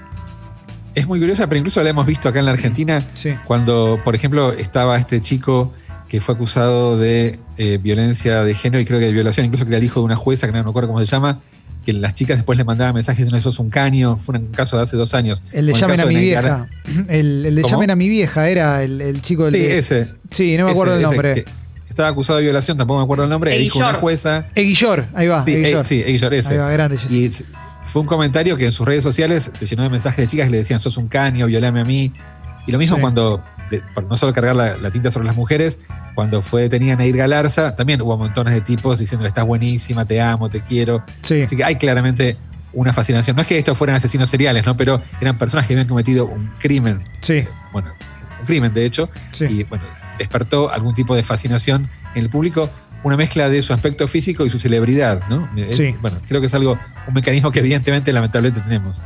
es 0.95 1.05
muy 1.05 1.19
curiosa, 1.19 1.47
pero 1.47 1.57
incluso 1.59 1.83
la 1.83 1.89
hemos 1.89 2.05
visto 2.05 2.29
acá 2.29 2.39
en 2.39 2.45
la 2.45 2.51
Argentina. 2.51 3.03
Sí. 3.13 3.35
Cuando, 3.45 3.99
por 4.05 4.15
ejemplo, 4.15 4.53
estaba 4.53 4.95
este 4.95 5.19
chico 5.19 5.73
que 6.07 6.21
fue 6.21 6.35
acusado 6.35 6.97
de 6.97 7.37
eh, 7.57 7.77
violencia 7.83 8.45
de 8.45 8.53
género 8.55 8.79
y 8.79 8.85
creo 8.85 8.99
que 8.99 9.07
de 9.07 9.11
violación, 9.11 9.45
incluso 9.45 9.65
que 9.65 9.71
era 9.71 9.79
el 9.79 9.83
hijo 9.83 9.99
de 9.99 10.05
una 10.05 10.15
jueza, 10.15 10.47
que 10.47 10.53
no 10.53 10.63
me 10.63 10.69
acuerdo 10.69 10.87
cómo 10.87 10.99
se 10.99 11.05
llama, 11.07 11.39
que 11.85 11.93
las 11.93 12.13
chicas 12.13 12.37
después 12.37 12.57
le 12.57 12.63
mandaban 12.63 12.93
mensajes 12.93 13.17
diciendo 13.25 13.37
eso 13.37 13.49
es 13.49 13.59
un 13.59 13.69
caño, 13.69 14.17
fue 14.17 14.37
un 14.37 14.47
caso 14.47 14.77
de 14.77 14.83
hace 14.83 14.97
dos 14.97 15.13
años. 15.13 15.41
El 15.51 15.65
de 15.65 15.73
llamen 15.73 15.99
a 16.01 16.05
mi 16.05 16.15
vieja. 16.15 16.67
El, 17.07 17.45
el 17.45 17.55
de 17.55 17.61
¿Cómo? 17.61 17.73
llamen 17.75 17.89
a 17.91 17.95
mi 17.95 18.07
vieja 18.09 18.49
era 18.49 18.83
el, 18.83 19.01
el 19.01 19.21
chico 19.21 19.45
del. 19.45 19.55
Sí, 19.55 19.59
de- 19.61 19.77
ese. 19.77 20.07
Sí, 20.31 20.57
no 20.57 20.65
me 20.65 20.71
acuerdo 20.71 20.93
ese, 20.93 21.03
el 21.03 21.09
nombre. 21.09 21.45
estaba 21.89 22.07
acusado 22.09 22.37
de 22.37 22.43
violación, 22.43 22.77
tampoco 22.77 22.99
me 22.99 23.03
acuerdo 23.03 23.23
el 23.23 23.29
nombre, 23.29 23.51
hijo 23.59 23.79
de 23.79 23.79
una 23.79 23.87
Eguillor. 23.89 24.01
jueza. 24.01 24.45
Eguillor, 24.55 25.05
ahí 25.13 25.27
va. 25.27 25.43
Sí, 25.43 25.53
Eguillor. 25.55 25.81
eh, 25.81 25.83
sí, 25.83 26.01
Eguillor, 26.05 26.33
ese. 26.33 26.53
Ahí 26.53 26.57
va, 26.59 26.69
grande. 26.71 26.97
Y 27.09 27.29
fue 27.85 28.01
un 28.01 28.07
comentario 28.07 28.55
que 28.57 28.65
en 28.65 28.71
sus 28.71 28.85
redes 28.87 29.03
sociales 29.03 29.49
se 29.53 29.65
llenó 29.65 29.83
de 29.83 29.89
mensajes 29.89 30.17
de 30.17 30.27
chicas 30.27 30.45
que 30.47 30.51
le 30.51 30.57
decían, 30.59 30.79
sos 30.79 30.97
un 30.97 31.07
caño, 31.07 31.47
violame 31.47 31.81
a 31.81 31.83
mí. 31.83 32.13
Y 32.67 32.71
lo 32.71 32.77
mismo 32.77 32.95
Sí. 32.97 33.01
cuando, 33.01 33.43
de- 33.69 33.81
por 33.93 34.03
no 34.05 34.15
solo 34.17 34.33
cargar 34.33 34.55
la, 34.55 34.77
la 34.77 34.91
tinta 34.91 35.09
sobre 35.11 35.27
las 35.27 35.35
mujeres, 35.35 35.79
cuando 36.15 36.41
fue 36.41 36.63
detenida 36.63 36.95
Nair 36.95 37.17
Galarza, 37.17 37.75
también 37.75 38.01
hubo 38.01 38.17
montones 38.17 38.53
de 38.53 38.61
tipos 38.61 38.99
diciéndole 38.99 39.27
estás 39.29 39.45
buenísima, 39.45 40.05
te 40.05 40.21
amo, 40.21 40.49
te 40.49 40.61
quiero. 40.61 41.03
Sí. 41.21 41.41
Así 41.41 41.55
que 41.55 41.63
hay 41.63 41.75
claramente 41.75 42.37
una 42.73 42.93
fascinación. 42.93 43.35
No 43.35 43.41
es 43.41 43.47
que 43.47 43.57
estos 43.57 43.77
fueran 43.77 43.95
asesinos 43.97 44.29
seriales, 44.29 44.65
¿no? 44.65 44.77
Pero 44.77 45.01
eran 45.19 45.37
personas 45.37 45.65
que 45.67 45.73
habían 45.73 45.87
cometido 45.87 46.25
un 46.25 46.51
crimen. 46.59 47.03
Sí. 47.21 47.45
Bueno, 47.73 47.91
un 48.39 48.45
crimen 48.45 48.73
de 48.73 48.85
hecho. 48.85 49.09
Sí. 49.31 49.45
Y 49.45 49.63
bueno, 49.65 49.83
despertó 50.17 50.71
algún 50.71 50.93
tipo 50.93 51.15
de 51.15 51.23
fascinación 51.23 51.89
en 52.15 52.23
el 52.23 52.29
público. 52.29 52.69
Una 53.03 53.17
mezcla 53.17 53.49
de 53.49 53.61
su 53.63 53.73
aspecto 53.73 54.07
físico 54.07 54.45
y 54.45 54.49
su 54.51 54.59
celebridad, 54.59 55.23
¿no? 55.27 55.49
Es- 55.57 55.77
Sí. 55.77 55.95
Bueno, 56.01 56.19
creo 56.27 56.39
que 56.39 56.45
es 56.47 56.53
algo, 56.53 56.77
un 57.07 57.13
mecanismo 57.13 57.49
que 57.51 57.59
evidentemente, 57.59 58.13
lamentablemente 58.13 58.61
tenemos. 58.61 59.01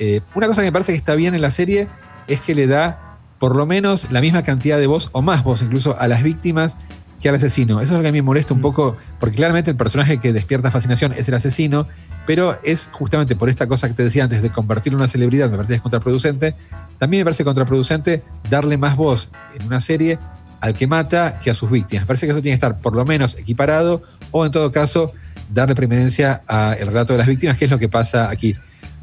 Eh, 0.00 0.20
una 0.34 0.46
cosa 0.46 0.62
que 0.62 0.68
me 0.68 0.72
parece 0.72 0.92
que 0.92 0.96
está 0.96 1.14
bien 1.14 1.34
en 1.34 1.42
la 1.42 1.50
serie 1.50 1.86
es 2.28 2.40
que 2.40 2.54
le 2.54 2.66
da 2.66 3.18
por 3.38 3.56
lo 3.56 3.66
menos 3.66 4.10
la 4.10 4.20
misma 4.20 4.42
cantidad 4.42 4.78
de 4.78 4.86
voz, 4.86 5.10
o 5.12 5.22
más 5.22 5.44
voz 5.44 5.62
incluso, 5.62 5.96
a 5.98 6.08
las 6.08 6.22
víctimas 6.22 6.76
que 7.20 7.28
al 7.28 7.34
asesino. 7.34 7.80
Eso 7.80 7.92
es 7.92 7.96
lo 7.96 8.02
que 8.02 8.08
a 8.08 8.12
mí 8.12 8.18
me 8.18 8.22
molesta 8.22 8.54
un 8.54 8.60
Mm. 8.60 8.62
poco, 8.62 8.96
porque 9.18 9.36
claramente 9.36 9.70
el 9.70 9.76
personaje 9.76 10.18
que 10.18 10.32
despierta 10.32 10.70
fascinación 10.70 11.12
es 11.12 11.28
el 11.28 11.34
asesino, 11.34 11.86
pero 12.26 12.58
es 12.64 12.88
justamente 12.92 13.36
por 13.36 13.48
esta 13.48 13.66
cosa 13.66 13.88
que 13.88 13.94
te 13.94 14.02
decía 14.02 14.24
antes 14.24 14.42
de 14.42 14.50
convertirlo 14.50 14.98
en 14.98 15.02
una 15.02 15.08
celebridad, 15.08 15.50
me 15.50 15.56
parece 15.56 15.72
que 15.72 15.76
es 15.76 15.82
contraproducente. 15.82 16.54
También 16.98 17.20
me 17.20 17.24
parece 17.24 17.44
contraproducente 17.44 18.22
darle 18.48 18.76
más 18.78 18.96
voz 18.96 19.30
en 19.58 19.66
una 19.66 19.80
serie 19.80 20.18
al 20.60 20.74
que 20.74 20.86
mata 20.86 21.38
que 21.38 21.50
a 21.50 21.54
sus 21.54 21.70
víctimas. 21.70 22.04
Me 22.04 22.06
parece 22.06 22.26
que 22.26 22.32
eso 22.32 22.40
tiene 22.40 22.52
que 22.52 22.66
estar 22.66 22.78
por 22.78 22.94
lo 22.94 23.04
menos 23.04 23.36
equiparado 23.38 24.02
o 24.30 24.46
en 24.46 24.52
todo 24.52 24.72
caso 24.72 25.12
darle 25.52 25.74
preeminencia 25.74 26.42
al 26.46 26.78
relato 26.86 27.12
de 27.12 27.18
las 27.18 27.26
víctimas, 27.26 27.58
que 27.58 27.66
es 27.66 27.70
lo 27.70 27.78
que 27.78 27.88
pasa 27.88 28.30
aquí. 28.30 28.54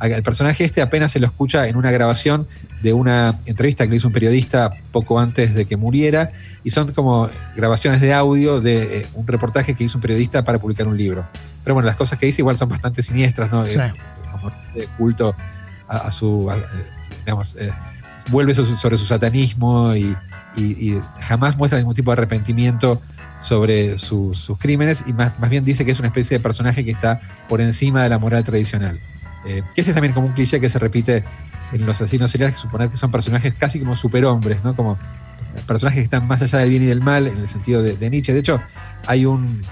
El 0.02 0.24
personaje 0.24 0.64
este 0.64 0.82
apenas 0.82 1.12
se 1.12 1.20
lo 1.20 1.28
escucha 1.28 1.68
en 1.68 1.76
una 1.76 1.92
grabación 1.92 2.48
de 2.82 2.94
una 2.94 3.40
entrevista 3.46 3.84
que 3.86 3.92
le 3.92 3.98
hizo 3.98 4.08
un 4.08 4.14
periodista 4.14 4.72
poco 4.92 5.20
antes 5.20 5.54
de 5.54 5.66
que 5.66 5.78
muriera 5.78 6.32
y 6.64 6.72
son 6.72 6.92
como 6.94 7.30
grabaciones 7.56 8.02
de 8.02 8.14
audio 8.14 8.60
de 8.62 9.00
eh, 9.02 9.08
un 9.14 9.28
reportaje 9.28 9.74
que 9.76 9.84
hizo 9.84 9.98
un 9.98 10.02
periodista 10.02 10.44
para 10.44 10.60
publicar 10.60 10.88
un 10.88 10.98
libro. 10.98 11.26
Pero 11.64 11.74
bueno, 11.76 11.86
las 11.88 11.96
cosas 11.96 12.18
que 12.18 12.26
dice 12.26 12.42
igual 12.42 12.58
son 12.58 12.70
bastante 12.70 13.04
siniestras, 13.04 13.52
¿no? 13.52 13.66
Sí. 13.66 13.74
Eh, 13.78 13.94
como 14.32 14.52
de 14.76 14.88
culto 14.98 15.36
a, 15.88 15.98
a 15.98 16.12
su, 16.12 16.50
a- 16.50 16.58
eh, 16.58 16.62
digamos, 17.26 17.56
eh, 17.58 17.72
vuelve 18.30 18.54
so- 18.54 18.76
sobre 18.76 18.98
su 18.98 19.06
satanismo 19.06 19.96
y, 19.96 20.16
y- 20.56 20.62
y 20.96 21.02
jamás 21.20 21.58
muestra 21.58 21.78
ningún 21.80 21.94
tipo 21.96 22.12
de 22.12 22.14
arrepentimiento 22.14 23.02
sobre 23.42 23.98
su- 23.98 24.34
sus 24.34 24.58
crímenes 24.58 25.04
y 25.08 25.14
más, 25.14 25.38
más 25.40 25.50
bien 25.50 25.66
dice 25.66 25.84
que 25.86 25.92
es 25.92 26.00
una 26.00 26.08
especie 26.08 26.38
de 26.38 26.44
personaje 26.44 26.84
que 26.86 26.92
está 26.92 27.20
por 27.50 27.60
encima 27.62 28.04
de 28.04 28.10
la 28.10 28.18
moral 28.20 28.44
tradicional. 28.44 29.00
Eh, 29.46 29.64
que 29.74 29.82
este 29.82 29.92
es 29.92 29.96
también 29.96 30.14
como 30.14 30.28
un 30.28 30.34
cliché 30.34 30.60
que 30.60 30.70
se 30.70 30.80
repite 30.80 31.24
en 31.72 31.86
los 31.86 32.02
asesinos 32.02 32.32
seriales, 32.32 32.58
suponer 32.58 32.90
que 32.90 32.98
son 32.98 33.12
personajes 33.12 33.54
casi 33.54 33.80
como 33.80 33.96
superhombres, 33.96 34.64
¿no? 34.64 34.76
Como 34.76 35.00
personajes 35.66 36.00
que 36.00 36.04
están 36.04 36.28
más 36.28 36.42
allá 36.42 36.60
del 36.60 36.70
bien 36.70 36.84
y 36.84 36.86
del 36.86 37.02
mal, 37.02 37.28
en 37.28 37.38
el 37.38 37.48
sentido 37.48 37.82
de, 37.82 37.96
de 37.96 38.10
Nietzsche. 38.10 38.34
De 38.34 38.40
hecho, 38.40 38.62
hay 39.08 39.26
un 39.26 39.64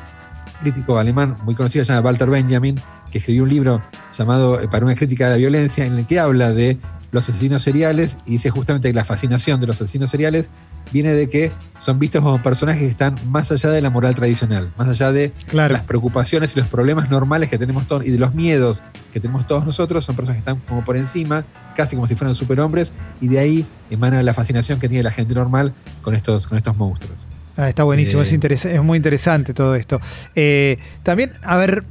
crítico 0.61 0.97
alemán 0.97 1.37
muy 1.43 1.55
conocido, 1.55 1.85
se 1.85 1.93
llama 1.93 2.05
Walter 2.05 2.29
Benjamin, 2.29 2.79
que 3.11 3.19
escribió 3.19 3.43
un 3.43 3.49
libro 3.49 3.81
llamado 4.17 4.59
eh, 4.59 4.67
Para 4.67 4.85
una 4.85 4.95
crítica 4.95 5.25
de 5.25 5.31
la 5.31 5.37
violencia, 5.37 5.85
en 5.85 5.97
el 5.97 6.05
que 6.05 6.19
habla 6.19 6.51
de 6.51 6.77
los 7.11 7.27
asesinos 7.27 7.63
seriales 7.63 8.17
y 8.25 8.31
dice 8.33 8.49
justamente 8.49 8.87
que 8.89 8.93
la 8.93 9.05
fascinación 9.05 9.59
de 9.59 9.67
los 9.67 9.81
asesinos 9.81 10.09
seriales 10.11 10.49
viene 10.91 11.13
de 11.13 11.27
que 11.27 11.51
son 11.77 11.97
vistos 11.99 12.21
como 12.23 12.41
personajes 12.41 12.81
que 12.83 12.87
están 12.89 13.15
más 13.29 13.51
allá 13.51 13.69
de 13.69 13.81
la 13.81 13.89
moral 13.89 14.15
tradicional, 14.15 14.71
más 14.77 14.87
allá 14.89 15.11
de 15.11 15.31
Claro. 15.47 15.73
las 15.73 15.83
preocupaciones 15.83 16.55
y 16.55 16.59
los 16.59 16.67
problemas 16.67 17.09
normales 17.09 17.49
que 17.49 17.57
tenemos 17.57 17.87
todos 17.87 18.05
y 18.05 18.11
de 18.11 18.17
los 18.19 18.33
miedos 18.35 18.83
que 19.11 19.19
tenemos 19.19 19.47
todos 19.47 19.65
nosotros, 19.65 20.05
son 20.05 20.15
personas 20.15 20.35
que 20.37 20.39
están 20.39 20.59
como 20.67 20.85
por 20.85 20.97
encima, 20.97 21.45
casi 21.75 21.95
como 21.95 22.07
si 22.07 22.15
fueran 22.15 22.35
superhombres, 22.35 22.93
y 23.21 23.27
de 23.27 23.39
ahí 23.39 23.65
emana 23.89 24.21
la 24.23 24.33
fascinación 24.33 24.79
que 24.79 24.87
tiene 24.89 25.03
la 25.03 25.11
gente 25.11 25.33
normal 25.33 25.73
con 26.01 26.13
estos, 26.15 26.47
con 26.47 26.57
estos 26.57 26.77
monstruos. 26.77 27.27
Ah, 27.57 27.67
está 27.69 27.83
buenísimo, 27.83 28.21
Eh, 28.21 28.25
es, 28.25 28.33
interesa- 28.33 28.71
es 28.71 28.81
muy 28.83 28.97
interesante 28.97 29.53
todo 29.53 29.75
esto. 29.75 29.99
Eh, 30.35 30.77
también, 31.03 31.33
a 31.43 31.57
ver, 31.57 31.83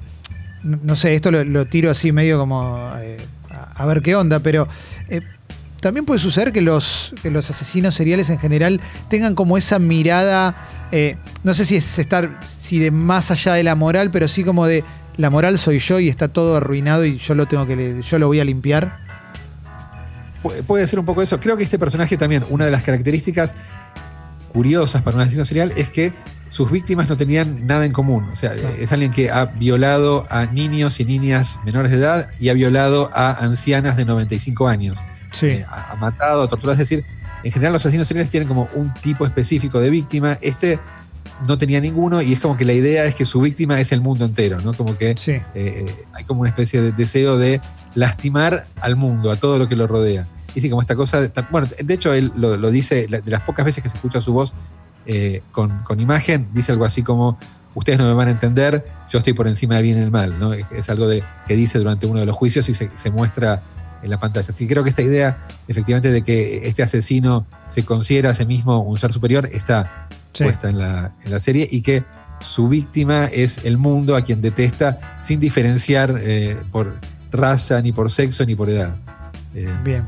no 0.62 0.96
sé, 0.96 1.14
esto 1.14 1.30
lo, 1.30 1.44
lo 1.44 1.66
tiro 1.66 1.90
así 1.90 2.10
medio 2.12 2.38
como 2.38 2.90
eh, 3.00 3.18
a 3.50 3.86
ver 3.86 4.02
qué 4.02 4.16
onda, 4.16 4.40
pero 4.40 4.66
eh, 5.08 5.20
también 5.80 6.04
puede 6.04 6.18
suceder 6.20 6.52
que 6.52 6.60
los, 6.60 7.14
que 7.22 7.30
los 7.30 7.48
asesinos 7.50 7.94
seriales 7.94 8.30
en 8.30 8.38
general 8.38 8.80
tengan 9.08 9.34
como 9.34 9.56
esa 9.56 9.78
mirada, 9.78 10.56
eh, 10.90 11.16
no 11.44 11.54
sé 11.54 11.64
si 11.64 11.76
es 11.76 11.98
estar, 11.98 12.40
si 12.46 12.78
de 12.80 12.90
más 12.90 13.30
allá 13.30 13.54
de 13.54 13.62
la 13.62 13.74
moral, 13.76 14.10
pero 14.10 14.26
sí 14.26 14.42
como 14.42 14.66
de 14.66 14.82
la 15.16 15.30
moral 15.30 15.56
soy 15.58 15.78
yo 15.78 16.00
y 16.00 16.08
está 16.08 16.28
todo 16.28 16.56
arruinado 16.56 17.04
y 17.04 17.16
yo 17.18 17.34
lo 17.34 17.46
tengo 17.46 17.66
que, 17.66 18.00
yo 18.02 18.18
lo 18.18 18.26
voy 18.26 18.40
a 18.40 18.44
limpiar. 18.44 18.98
Pu- 20.42 20.62
Puede 20.64 20.86
ser 20.86 20.98
un 20.98 21.04
poco 21.04 21.22
eso. 21.22 21.38
Creo 21.40 21.56
que 21.56 21.64
este 21.64 21.78
personaje 21.78 22.16
también, 22.16 22.44
una 22.50 22.64
de 22.64 22.70
las 22.70 22.82
características 22.82 23.54
curiosas 24.52 25.02
para 25.02 25.16
un 25.16 25.22
asesino 25.22 25.44
serial 25.44 25.72
es 25.76 25.90
que 25.90 26.12
sus 26.48 26.70
víctimas 26.70 27.08
no 27.08 27.16
tenían 27.16 27.66
nada 27.66 27.84
en 27.84 27.92
común. 27.92 28.24
O 28.32 28.36
sea, 28.36 28.52
Claro. 28.52 28.68
es 28.78 28.90
alguien 28.92 29.10
que 29.10 29.30
ha 29.30 29.44
violado 29.46 30.26
a 30.30 30.46
niños 30.46 30.98
y 31.00 31.04
niñas 31.04 31.60
menores 31.64 31.90
de 31.92 31.98
edad 31.98 32.30
y 32.40 32.48
ha 32.48 32.54
violado 32.54 33.10
a 33.14 33.32
ancianas 33.44 33.96
de 33.96 34.04
95 34.04 34.68
años. 34.68 34.98
Sí, 35.32 35.46
Eh, 35.46 35.66
ha, 35.68 35.92
ha 35.92 35.96
matado, 35.96 36.42
ha 36.42 36.48
torturado. 36.48 36.72
Es 36.72 36.78
decir, 36.88 37.04
en 37.44 37.52
general 37.52 37.72
los 37.74 37.82
asesinos 37.82 38.08
seriales 38.08 38.30
tienen 38.30 38.48
como 38.48 38.68
un 38.74 38.92
tipo 38.94 39.24
específico 39.26 39.78
de 39.80 39.90
víctima. 39.90 40.38
Este 40.40 40.80
no 41.46 41.56
tenía 41.58 41.80
ninguno 41.80 42.20
y 42.22 42.32
es 42.32 42.40
como 42.40 42.56
que 42.56 42.64
la 42.64 42.72
idea 42.72 43.04
es 43.04 43.14
que 43.14 43.24
su 43.24 43.40
víctima 43.40 43.78
es 43.80 43.92
el 43.92 44.00
mundo 44.00 44.24
entero, 44.24 44.60
¿no? 44.60 44.72
Como 44.74 44.96
que 44.98 45.14
sí, 45.16 45.32
eh, 45.32 45.44
eh, 45.54 46.04
hay 46.14 46.24
como 46.24 46.40
una 46.40 46.48
especie 46.50 46.80
de 46.82 46.90
deseo 46.92 47.36
de 47.38 47.60
lastimar 47.94 48.66
al 48.80 48.96
mundo, 48.96 49.30
a 49.30 49.36
todo 49.36 49.58
lo 49.58 49.68
que 49.68 49.76
lo 49.76 49.86
rodea. 49.86 50.26
Y 50.54 50.60
sí, 50.60 50.68
como 50.70 50.80
esta 50.80 50.96
cosa, 50.96 51.20
de, 51.20 51.30
bueno, 51.50 51.68
de 51.80 51.94
hecho 51.94 52.12
él 52.12 52.32
lo, 52.34 52.56
lo 52.56 52.70
dice, 52.70 53.06
de 53.06 53.22
las 53.30 53.42
pocas 53.42 53.64
veces 53.64 53.82
que 53.84 53.90
se 53.90 53.96
escucha 53.98 54.20
su 54.20 54.32
voz 54.32 54.54
eh, 55.08 55.42
con, 55.52 55.82
con 55.84 55.98
imagen, 56.00 56.48
dice 56.52 56.70
algo 56.70 56.84
así 56.84 57.02
como, 57.02 57.38
ustedes 57.74 57.98
no 57.98 58.04
me 58.04 58.12
van 58.12 58.28
a 58.28 58.30
entender, 58.30 58.84
yo 59.08 59.18
estoy 59.18 59.32
por 59.32 59.48
encima 59.48 59.76
del 59.76 59.84
bien 59.84 59.98
y 59.98 60.02
el 60.02 60.10
mal, 60.10 60.38
¿no? 60.38 60.52
Es, 60.52 60.66
es 60.70 60.90
algo 60.90 61.08
de, 61.08 61.24
que 61.46 61.56
dice 61.56 61.78
durante 61.78 62.06
uno 62.06 62.20
de 62.20 62.26
los 62.26 62.36
juicios 62.36 62.68
y 62.68 62.74
se, 62.74 62.90
se 62.94 63.10
muestra 63.10 63.62
en 64.02 64.10
la 64.10 64.18
pantalla. 64.18 64.46
Así 64.50 64.66
que 64.66 64.74
creo 64.74 64.84
que 64.84 64.90
esta 64.90 65.00
idea, 65.00 65.46
efectivamente, 65.66 66.10
de 66.10 66.22
que 66.22 66.66
este 66.68 66.82
asesino 66.82 67.46
se 67.68 67.84
considera 67.86 68.30
a 68.30 68.34
sí 68.34 68.44
mismo 68.44 68.80
un 68.80 68.98
ser 68.98 69.10
superior, 69.10 69.48
está 69.50 70.08
sí. 70.34 70.44
puesta 70.44 70.68
en 70.68 70.78
la, 70.78 71.12
en 71.24 71.30
la 71.30 71.38
serie 71.38 71.66
y 71.70 71.80
que 71.80 72.04
su 72.40 72.68
víctima 72.68 73.24
es 73.24 73.64
el 73.64 73.78
mundo 73.78 74.14
a 74.14 74.20
quien 74.20 74.42
detesta 74.42 75.18
sin 75.20 75.40
diferenciar 75.40 76.16
eh, 76.20 76.56
por 76.70 77.00
raza, 77.32 77.80
ni 77.80 77.92
por 77.92 78.10
sexo, 78.10 78.44
ni 78.44 78.54
por 78.54 78.68
edad. 78.68 78.94
Eh, 79.54 79.74
Bien. 79.82 80.04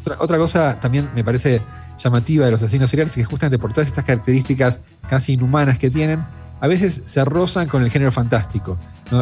otra, 0.00 0.16
otra 0.18 0.36
cosa 0.36 0.80
también 0.80 1.08
me 1.14 1.22
parece 1.24 1.62
llamativa 2.02 2.44
de 2.44 2.50
los 2.50 2.62
asesinos 2.62 2.90
seriales 2.90 3.12
es 3.12 3.16
que 3.16 3.24
justamente 3.24 3.58
por 3.58 3.72
todas 3.72 3.88
estas 3.88 4.04
características 4.04 4.80
casi 5.08 5.34
inhumanas 5.34 5.78
que 5.78 5.90
tienen, 5.90 6.24
a 6.60 6.66
veces 6.66 7.02
se 7.04 7.24
rozan 7.24 7.68
con 7.68 7.82
el 7.82 7.90
género 7.90 8.12
fantástico. 8.12 8.78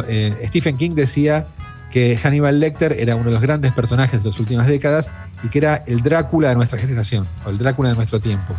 Eh, 0.07 0.37
Stephen 0.47 0.77
King 0.77 0.91
decía 0.91 1.47
que 1.91 2.17
Hannibal 2.17 2.59
Lecter 2.59 2.93
era 2.97 3.15
uno 3.15 3.25
de 3.25 3.31
los 3.31 3.41
grandes 3.41 3.71
personajes 3.73 4.23
de 4.23 4.29
las 4.29 4.39
últimas 4.39 4.67
décadas 4.67 5.09
y 5.43 5.49
que 5.49 5.59
era 5.59 5.83
el 5.87 6.01
Drácula 6.01 6.49
de 6.49 6.55
nuestra 6.55 6.79
generación, 6.79 7.27
o 7.45 7.49
el 7.49 7.57
Drácula 7.57 7.89
de 7.89 7.95
nuestro 7.95 8.19
tiempo. 8.19 8.55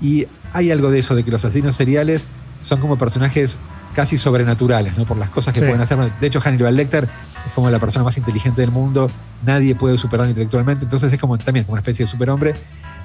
Y 0.00 0.26
hay 0.52 0.70
algo 0.70 0.90
de 0.90 0.98
eso, 0.98 1.14
de 1.14 1.24
que 1.24 1.30
los 1.30 1.44
asesinos 1.44 1.74
seriales 1.74 2.28
son 2.62 2.80
como 2.80 2.98
personajes 2.98 3.58
casi 3.94 4.18
sobrenaturales, 4.18 4.96
¿no? 4.96 5.04
Por 5.04 5.16
las 5.16 5.30
cosas 5.30 5.52
que 5.54 5.60
Sí. 5.60 5.66
pueden 5.66 5.80
hacer. 5.80 5.98
De 6.20 6.26
hecho, 6.26 6.40
Hannibal 6.40 6.76
Lecter 6.76 7.08
es 7.46 7.52
como 7.52 7.70
la 7.70 7.78
persona 7.78 8.04
más 8.04 8.16
inteligente 8.18 8.60
del 8.60 8.70
mundo, 8.70 9.10
nadie 9.44 9.74
puede 9.74 9.98
superarlo 9.98 10.28
intelectualmente, 10.30 10.84
entonces 10.84 11.12
es 11.12 11.20
como 11.20 11.38
también 11.38 11.64
como 11.64 11.74
una 11.74 11.80
especie 11.80 12.04
de 12.04 12.10
superhombre. 12.10 12.54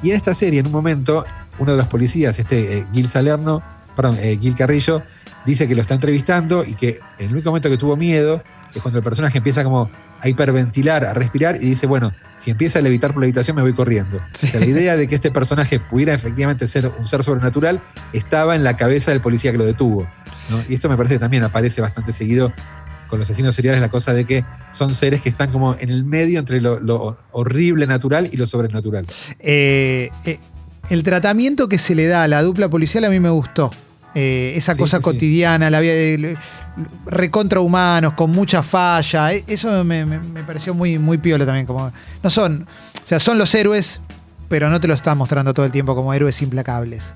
Y 0.02 0.12
en 0.12 0.18
esta 0.18 0.34
serie, 0.34 0.60
en 0.60 0.66
un 0.68 0.72
momento, 0.72 1.26
uno 1.60 1.72
de 1.72 1.78
los 1.78 1.88
policías, 1.88 2.38
este 2.40 2.80
eh, 2.80 2.88
Gil 2.94 3.08
Salerno, 3.10 3.64
perdón, 3.96 4.18
eh, 4.20 4.38
Gil 4.42 4.56
Carrillo, 4.56 5.04
dice 5.46 5.68
que 5.68 5.76
lo 5.76 5.82
está 5.82 5.94
entrevistando 5.94 6.64
y 6.66 6.74
que 6.76 7.00
en 7.20 7.28
el 7.28 7.32
único 7.34 7.50
momento 7.50 7.70
que 7.70 7.78
tuvo 7.78 7.96
miedo 7.96 8.44
es 8.74 8.82
cuando 8.82 8.98
el 8.98 9.04
personaje 9.04 9.38
empieza 9.38 9.64
como 9.64 9.90
a 10.24 10.30
hiperventilar, 10.30 11.04
a 11.04 11.14
respirar 11.14 11.58
y 11.58 11.70
dice, 11.70 11.86
bueno, 11.86 12.14
si 12.38 12.50
empieza 12.50 12.80
a 12.80 12.82
levitar 12.82 13.12
por 13.12 13.22
la 13.22 13.26
habitación 13.26 13.58
me 13.58 13.62
voy 13.62 13.74
corriendo. 13.74 14.20
Sí. 14.32 14.48
O 14.48 14.50
sea, 14.52 14.60
la 14.62 14.66
idea 14.66 14.96
de 14.96 15.08
que 15.08 15.16
este 15.16 15.32
personaje 15.32 15.82
pudiera 15.82 16.14
efectivamente 16.14 16.66
ser 16.70 16.88
un 16.98 17.06
ser 17.06 17.24
sobrenatural 17.24 17.82
estaba 18.14 18.56
en 18.56 18.64
la 18.64 18.78
cabeza 18.78 19.12
del 19.12 19.20
policía 19.20 19.52
que 19.52 19.58
lo 19.58 19.66
detuvo. 19.66 20.08
¿no? 20.50 20.64
Y 20.70 20.76
esto 20.76 20.88
me 20.88 20.96
parece 20.96 21.16
que 21.16 21.20
también 21.20 21.44
aparece 21.44 21.82
bastante 21.82 22.14
seguido 22.14 22.54
con 23.10 23.20
los 23.20 23.30
asesinos 23.30 23.54
seriales, 23.54 23.82
la 23.82 23.90
cosa 23.90 24.14
de 24.14 24.24
que 24.24 24.46
son 24.72 24.96
seres 24.96 25.22
que 25.22 25.30
están 25.30 25.52
como 25.52 25.76
en 25.78 25.90
el 25.90 26.06
medio 26.06 26.40
entre 26.40 26.62
lo, 26.62 26.80
lo 26.80 27.18
horrible 27.32 27.86
natural 27.86 28.30
y 28.32 28.38
lo 28.38 28.48
sobrenatural. 28.48 29.06
Eh, 29.40 30.10
eh, 30.24 30.40
el 30.90 31.04
tratamiento 31.04 31.68
que 31.68 31.78
se 31.78 31.96
le 31.96 32.08
da 32.08 32.24
a 32.24 32.28
la 32.30 32.42
dupla 32.42 32.70
policial 32.70 33.04
a 33.04 33.10
mí 33.10 33.20
me 33.20 33.30
gustó. 33.30 33.72
Eh, 34.16 34.54
esa 34.56 34.74
Sí, 34.74 34.80
cosa 34.80 34.98
sí, 34.98 35.02
sí. 35.02 35.10
cotidiana, 35.12 35.70
la 35.70 35.80
vida 35.80 35.94
de- 35.94 36.38
recontra 37.06 37.60
humanos, 37.60 38.14
con 38.14 38.32
mucha 38.32 38.62
falla. 38.64 39.34
eh, 39.34 39.44
Eso 39.48 39.84
me, 39.84 40.06
me- 40.06 40.20
me 40.20 40.44
pareció 40.44 40.74
muy, 40.74 41.00
muy 41.00 41.18
piola 41.18 41.46
también. 41.46 41.66
Como, 41.66 41.92
no 42.22 42.30
son, 42.30 42.68
o 43.04 43.08
sea, 43.08 43.20
son 43.20 43.38
los 43.38 43.54
héroes, 43.56 44.02
pero 44.50 44.70
no 44.70 44.80
te 44.80 44.88
lo 44.88 44.94
están 44.94 45.18
mostrando 45.18 45.54
todo 45.54 45.66
el 45.66 45.72
tiempo 45.72 45.96
como 45.96 46.14
héroes 46.14 46.42
implacables. 46.42 47.16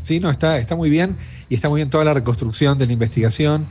Sí, 0.00 0.18
no, 0.18 0.30
está, 0.30 0.58
está 0.58 0.74
muy 0.76 0.90
bien 0.90 1.16
y 1.48 1.54
está 1.54 1.68
muy 1.68 1.78
bien 1.78 1.90
toda 1.90 2.04
la 2.04 2.14
reconstrucción 2.14 2.76
de 2.78 2.86
la 2.86 2.92
investigación. 2.92 3.66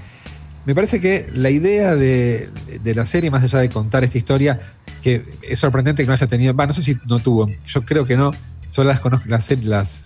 me 0.66 0.76
parece 0.76 1.02
que 1.02 1.28
la 1.34 1.50
idea 1.50 1.96
de, 1.96 2.50
de, 2.82 2.96
la 2.96 3.06
serie, 3.08 3.32
más 3.32 3.44
allá 3.44 3.60
de 3.60 3.70
contar 3.70 4.04
esta 4.04 4.18
historia, 4.20 4.60
que 5.02 5.26
es 5.42 5.58
sorprendente 5.60 6.04
que 6.04 6.08
no 6.08 6.14
haya 6.14 6.28
tenido, 6.28 6.54
no 6.54 6.72
sé 6.74 6.84
si 6.84 6.96
no 7.10 7.20
tuvo, 7.20 7.50
yo 7.68 7.84
creo 7.84 8.06
que 8.06 8.16
no, 8.16 8.32
solo 8.70 8.90
las 8.90 9.00
conozco, 9.00 9.28
las, 9.28 9.50
las, 9.64 10.06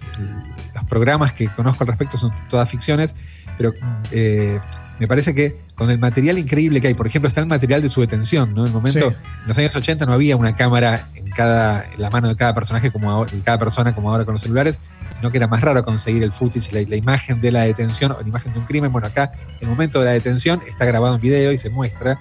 programas 0.88 1.34
que 1.34 1.48
conozco 1.50 1.84
al 1.84 1.88
respecto 1.88 2.18
son 2.18 2.32
todas 2.50 2.70
ficciones, 2.70 3.15
pero 3.58 3.74
eh, 4.12 4.60
me 5.00 5.08
parece 5.08 5.36
que 5.36 5.60
con 5.75 5.89
el 5.89 6.00
material 6.00 6.39
increíble 6.39 6.80
que 6.80 6.88
hay, 6.88 6.94
por 6.94 7.06
ejemplo, 7.06 7.27
está 7.27 7.42
el 7.42 7.48
material 7.48 7.82
de 7.82 7.89
su 7.89 8.00
detención, 8.00 8.54
¿no? 8.54 8.62
En 8.62 8.68
el 8.68 8.74
momento, 8.74 9.08
en 9.08 9.48
los 9.48 9.58
años 9.58 9.75
80 9.75 10.06
no 10.06 10.13
había 10.13 10.38
una 10.38 10.56
cámara 10.56 11.10
en 11.15 11.30
cada, 11.32 11.86
en 11.92 12.01
la 12.01 12.10
mano 12.10 12.30
de 12.30 12.36
cada 12.36 12.54
personaje 12.54 12.92
como 12.92 13.25
de 13.25 13.39
cada 13.42 13.60
persona 13.60 13.94
como 13.94 14.10
ahora 14.10 14.24
con 14.24 14.34
los 14.34 14.42
celulares, 14.42 14.80
sino 15.15 15.32
que 15.32 15.38
era 15.38 15.48
más 15.48 15.62
raro 15.62 15.84
conseguir 15.84 16.24
el 16.24 16.32
footage, 16.32 16.72
la, 16.72 16.96
imagen 16.96 17.42
de 17.42 17.51
la 17.51 17.63
detención 17.63 18.13
o 18.13 18.22
la 18.22 18.27
imagen 18.27 18.54
de 18.54 18.60
un 18.60 18.65
crimen. 18.65 18.92
Bueno, 18.92 19.08
acá 19.08 19.34
el 19.60 19.68
momento 19.68 20.00
de 20.00 20.06
la 20.06 20.12
detención 20.12 20.62
está 20.65 20.86
grabado 20.86 21.15
en 21.15 21.22
video 21.22 21.51
y 21.51 21.58
se 21.58 21.70
muestra. 21.70 22.20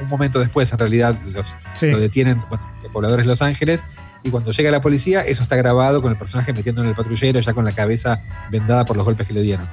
Un 0.00 0.08
momento 0.08 0.38
después, 0.38 0.72
en 0.72 0.78
realidad, 0.78 1.18
los, 1.26 1.56
lo 1.82 1.98
detienen 1.98 2.42
los 2.82 2.92
pobladores 2.92 3.26
de 3.26 3.28
Los 3.28 3.42
Ángeles 3.42 3.84
y 4.22 4.30
cuando 4.30 4.52
llega 4.52 4.70
la 4.70 4.80
policía, 4.80 5.20
eso 5.22 5.42
está 5.42 5.56
grabado 5.56 6.02
con 6.02 6.10
el 6.10 6.18
personaje 6.18 6.52
metiendo 6.52 6.82
en 6.82 6.88
el 6.88 6.94
patrullero, 6.94 7.40
ya 7.40 7.54
con 7.54 7.64
la 7.64 7.72
cabeza 7.72 8.22
vendada 8.50 8.84
por 8.84 8.96
los 8.96 9.04
golpes 9.04 9.26
que 9.26 9.32
le 9.32 9.42
dieron. 9.42 9.68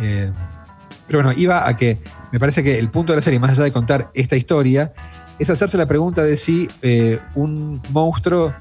Eh, 0.00 0.32
pero 1.06 1.22
bueno, 1.22 1.38
iba 1.38 1.68
a 1.68 1.76
que 1.76 1.98
me 2.30 2.40
parece 2.40 2.62
que 2.62 2.78
el 2.78 2.90
punto 2.90 3.12
de 3.12 3.16
la 3.16 3.22
serie, 3.22 3.38
más 3.38 3.50
allá 3.50 3.64
de 3.64 3.72
contar 3.72 4.10
esta 4.14 4.36
historia, 4.36 4.92
es 5.38 5.50
hacerse 5.50 5.76
la 5.76 5.86
pregunta 5.86 6.22
de 6.22 6.36
si 6.36 6.70
eh, 6.80 7.18
un 7.34 7.82
monstruo 7.90 8.54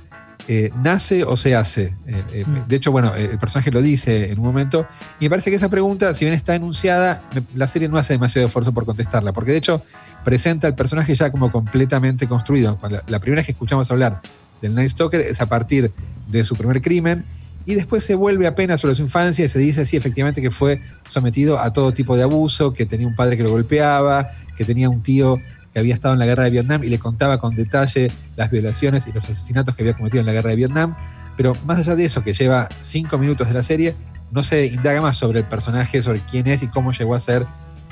eh, 0.48 0.72
nace 0.76 1.24
o 1.24 1.38
se 1.38 1.56
hace. 1.56 1.96
Mm. 2.06 2.68
de 2.68 2.76
hecho, 2.76 2.92
bueno, 2.92 3.14
el 3.16 3.38
personaje 3.38 3.72
lo 3.72 3.82
dice 3.82 4.32
en 4.32 4.40
un 4.40 4.46
momento, 4.46 4.86
y 5.20 5.26
me 5.26 5.30
parece 5.30 5.50
que 5.50 5.56
esa 5.56 5.70
pregunta, 5.70 6.14
si 6.14 6.26
bien 6.26 6.36
está 6.36 6.56
enunciada, 6.56 7.24
la 7.56 7.68
serie 7.68 7.88
no 7.88 7.98
hace 7.98 8.14
demasiado 8.14 8.48
esfuerzo 8.48 8.74
por 8.74 8.86
contestarla, 8.86 9.32
porque 9.32 9.52
de 9.52 9.58
hecho 9.58 9.82
presenta 10.26 10.68
al 10.68 10.76
personaje 10.76 11.16
ya 11.16 11.32
como 11.32 11.52
completamente 11.52 12.28
construido. 12.28 12.78
la 13.08 13.20
primera 13.20 13.40
vez 13.40 13.46
que 13.46 13.52
escuchamos 13.54 13.90
hablar 13.92 14.22
del 14.62 14.76
Night 14.76 14.92
Stalker 14.92 15.22
es 15.22 15.42
a 15.42 15.48
partir 15.48 15.92
de 16.28 16.44
su 16.44 16.56
primer 16.56 16.82
crimen 16.82 17.26
y 17.66 17.76
después 17.76 18.04
se 18.04 18.16
vuelve 18.16 18.48
apenas 18.48 18.82
sobre 18.82 18.96
su 18.96 19.04
infancia 19.04 19.46
y 19.46 19.48
se 19.48 19.60
dice 19.60 19.82
así 19.82 19.98
efectivamente 19.98 20.42
que 20.42 20.52
fue 20.52 20.82
sometido 21.08 21.60
a 21.60 21.72
todo 21.72 21.94
tipo 21.94 22.16
de 22.16 22.24
abuso, 22.24 22.74
que 22.74 22.86
tenía 22.86 23.08
un 23.08 23.16
padre 23.16 23.38
que 23.38 23.44
lo 23.44 23.52
golpeaba, 23.52 24.32
que 24.58 24.66
tenía 24.66 24.90
un 24.90 25.04
tío 25.04 25.38
que 25.72 25.80
había 25.80 25.94
estado 25.94 26.14
en 26.14 26.20
la 26.20 26.26
guerra 26.26 26.44
de 26.44 26.50
Vietnam 26.50 26.84
y 26.84 26.90
le 26.90 27.00
contaba 27.00 27.40
con 27.40 27.56
detalle 27.56 28.12
las 28.36 28.52
violaciones 28.52 29.08
y 29.08 29.12
los 29.12 29.30
asesinatos 29.30 29.76
que 29.76 29.84
había 29.84 29.94
cometido 29.94 30.22
en 30.22 30.26
la 30.26 30.34
guerra 30.34 30.50
de 30.50 30.56
Vietnam. 30.56 30.96
Pero 31.38 31.56
más 31.66 31.80
allá 31.80 31.96
de 31.96 32.06
eso, 32.06 32.24
que 32.24 32.34
lleva 32.34 32.68
cinco 32.82 33.18
minutos 33.18 33.48
de 33.48 33.54
la 33.54 33.64
serie, 33.64 33.96
no 34.32 34.44
se 34.44 34.66
indaga 34.66 35.02
más 35.02 35.18
sobre 35.18 35.40
el 35.40 35.46
personaje, 35.46 36.02
sobre 36.02 36.20
quién 36.20 36.48
es 36.48 36.64
y 36.64 36.68
cómo 36.68 36.92
llegó 36.92 37.16
a 37.16 37.20
ser 37.20 37.46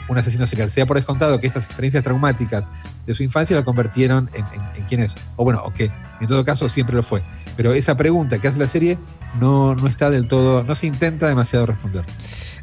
un 0.10 0.18
asesino 0.18 0.46
serial. 0.46 0.72
Se 0.72 0.82
ha 0.82 0.86
por 0.86 0.98
descontado 0.98 1.40
que 1.40 1.48
estas 1.48 1.66
experiencias 1.66 2.04
traumáticas 2.04 2.70
de 3.06 3.16
su 3.16 3.24
infancia 3.24 3.56
lo 3.56 3.64
convirtieron 3.64 4.30
en, 4.34 4.46
en, 4.76 4.86
quién 4.86 5.02
es. 5.02 5.16
O 5.36 5.44
bueno, 5.44 5.62
o 5.64 5.72
que 5.72 5.92
en 6.22 6.28
todo 6.28 6.44
caso 6.46 6.70
siempre 6.70 6.96
lo 6.96 7.04
fue. 7.04 7.22
Pero 7.56 7.74
esa 7.74 7.96
pregunta 7.96 8.40
que 8.40 8.48
hace 8.48 8.60
la 8.60 8.68
serie 8.68 8.98
no, 9.40 9.76
no 9.76 9.88
está 9.88 10.10
del 10.10 10.28
todo, 10.28 10.64
no 10.64 10.76
se 10.76 10.88
intenta 10.88 11.28
demasiado 11.28 11.66
responder. 11.66 12.06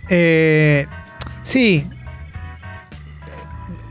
Eh, 0.08 0.86
sí. 1.42 1.86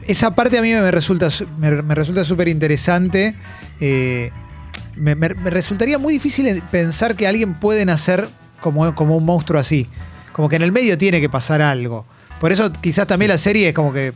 Esa 0.07 0.36
parte 0.36 0.57
a 0.57 0.62
mí 0.62 0.72
me 0.72 0.91
resulta 0.91 1.29
me, 1.57 1.95
resulta 1.95 2.24
súper 2.24 2.48
interesante. 2.48 3.36
Eh, 3.79 4.31
me, 4.95 5.15
resultaría 5.15 5.98
muy 5.98 6.13
difícil 6.13 6.63
pensar 6.72 7.15
que 7.15 7.27
alguien 7.27 7.60
puede 7.60 7.86
nacer 7.86 8.29
como, 8.62 8.93
como 8.95 9.17
un 9.17 9.25
monstruo 9.25 9.60
así. 9.60 9.89
Como 10.31 10.50
que 10.50 10.57
en 10.57 10.62
el 10.62 10.72
medio 10.72 10.98
tiene 10.98 11.22
que 11.22 11.29
pasar 11.29 11.62
algo. 11.62 12.05
Por 12.39 12.51
eso 12.51 12.72
quizás 12.74 13.07
también 13.07 13.29
la 13.29 13.38
serie 13.38 13.69
es 13.69 13.74
como 13.74 13.93
que 13.93 14.13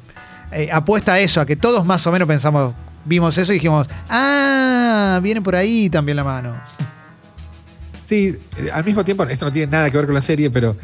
eh, 0.51 0.69
apuesta 0.71 1.13
a 1.13 1.19
eso, 1.19 1.41
a 1.41 1.45
que 1.45 1.55
todos 1.55 1.85
más 1.85 2.05
o 2.07 2.11
menos 2.11 2.27
pensamos, 2.27 2.73
vimos 3.09 3.37
eso 3.37 3.51
y 3.51 3.55
dijimos, 3.55 3.87
ah, 4.07 5.19
viene 5.21 5.41
por 5.41 5.55
ahí 5.55 5.89
también 5.89 6.15
la 6.15 6.23
mano. 6.23 6.55
Sí, 8.05 8.39
eh, 8.57 8.69
al 8.73 8.83
mismo 8.83 9.05
tiempo, 9.05 9.23
esto 9.25 9.45
no 9.45 9.51
tiene 9.51 9.71
nada 9.71 9.91
que 9.91 9.97
ver 9.97 10.07
con 10.07 10.15
la 10.15 10.23
serie, 10.23 10.49
pero 10.49 10.75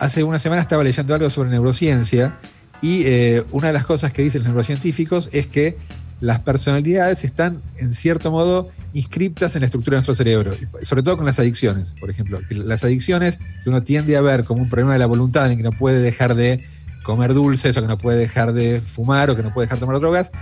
hace 0.00 0.24
una 0.24 0.40
semana 0.40 0.62
estaba 0.62 0.82
leyendo 0.82 1.14
algo 1.14 1.30
sobre 1.30 1.48
neurociencia 1.48 2.38
y 2.80 3.04
eh, 3.04 3.44
una 3.52 3.68
de 3.68 3.72
las 3.72 3.86
cosas 3.86 4.12
que 4.12 4.20
dicen 4.20 4.40
los 4.40 4.48
neurocientíficos 4.48 5.28
es 5.30 5.46
que 5.46 5.78
las 6.18 6.40
personalidades 6.40 7.22
están, 7.22 7.62
en 7.78 7.94
cierto 7.94 8.32
modo, 8.32 8.70
inscriptas 8.94 9.54
en 9.54 9.60
la 9.60 9.66
estructura 9.66 9.94
de 9.94 9.98
nuestro 9.98 10.14
cerebro, 10.14 10.56
sobre 10.82 11.04
todo 11.04 11.16
con 11.16 11.26
las 11.26 11.38
adicciones, 11.38 11.94
por 12.00 12.10
ejemplo. 12.10 12.40
Las 12.50 12.82
adicciones 12.82 13.38
que 13.62 13.70
uno 13.70 13.84
tiende 13.84 14.16
a 14.16 14.20
ver 14.20 14.42
como 14.42 14.62
un 14.62 14.68
problema 14.68 14.94
de 14.94 14.98
la 14.98 15.06
voluntad 15.06 15.52
en 15.52 15.58
que 15.58 15.62
no 15.62 15.70
puede 15.70 16.00
dejar 16.00 16.34
de 16.34 16.64
comer 17.02 17.34
dulces 17.34 17.76
o 17.76 17.82
que 17.82 17.88
no 17.88 17.98
puede 17.98 18.18
dejar 18.18 18.52
de 18.52 18.80
fumar 18.80 19.30
o 19.30 19.36
que 19.36 19.42
no 19.42 19.52
puede 19.52 19.66
dejar 19.66 19.78
de 19.78 19.80
tomar 19.80 20.00
drogas, 20.00 20.32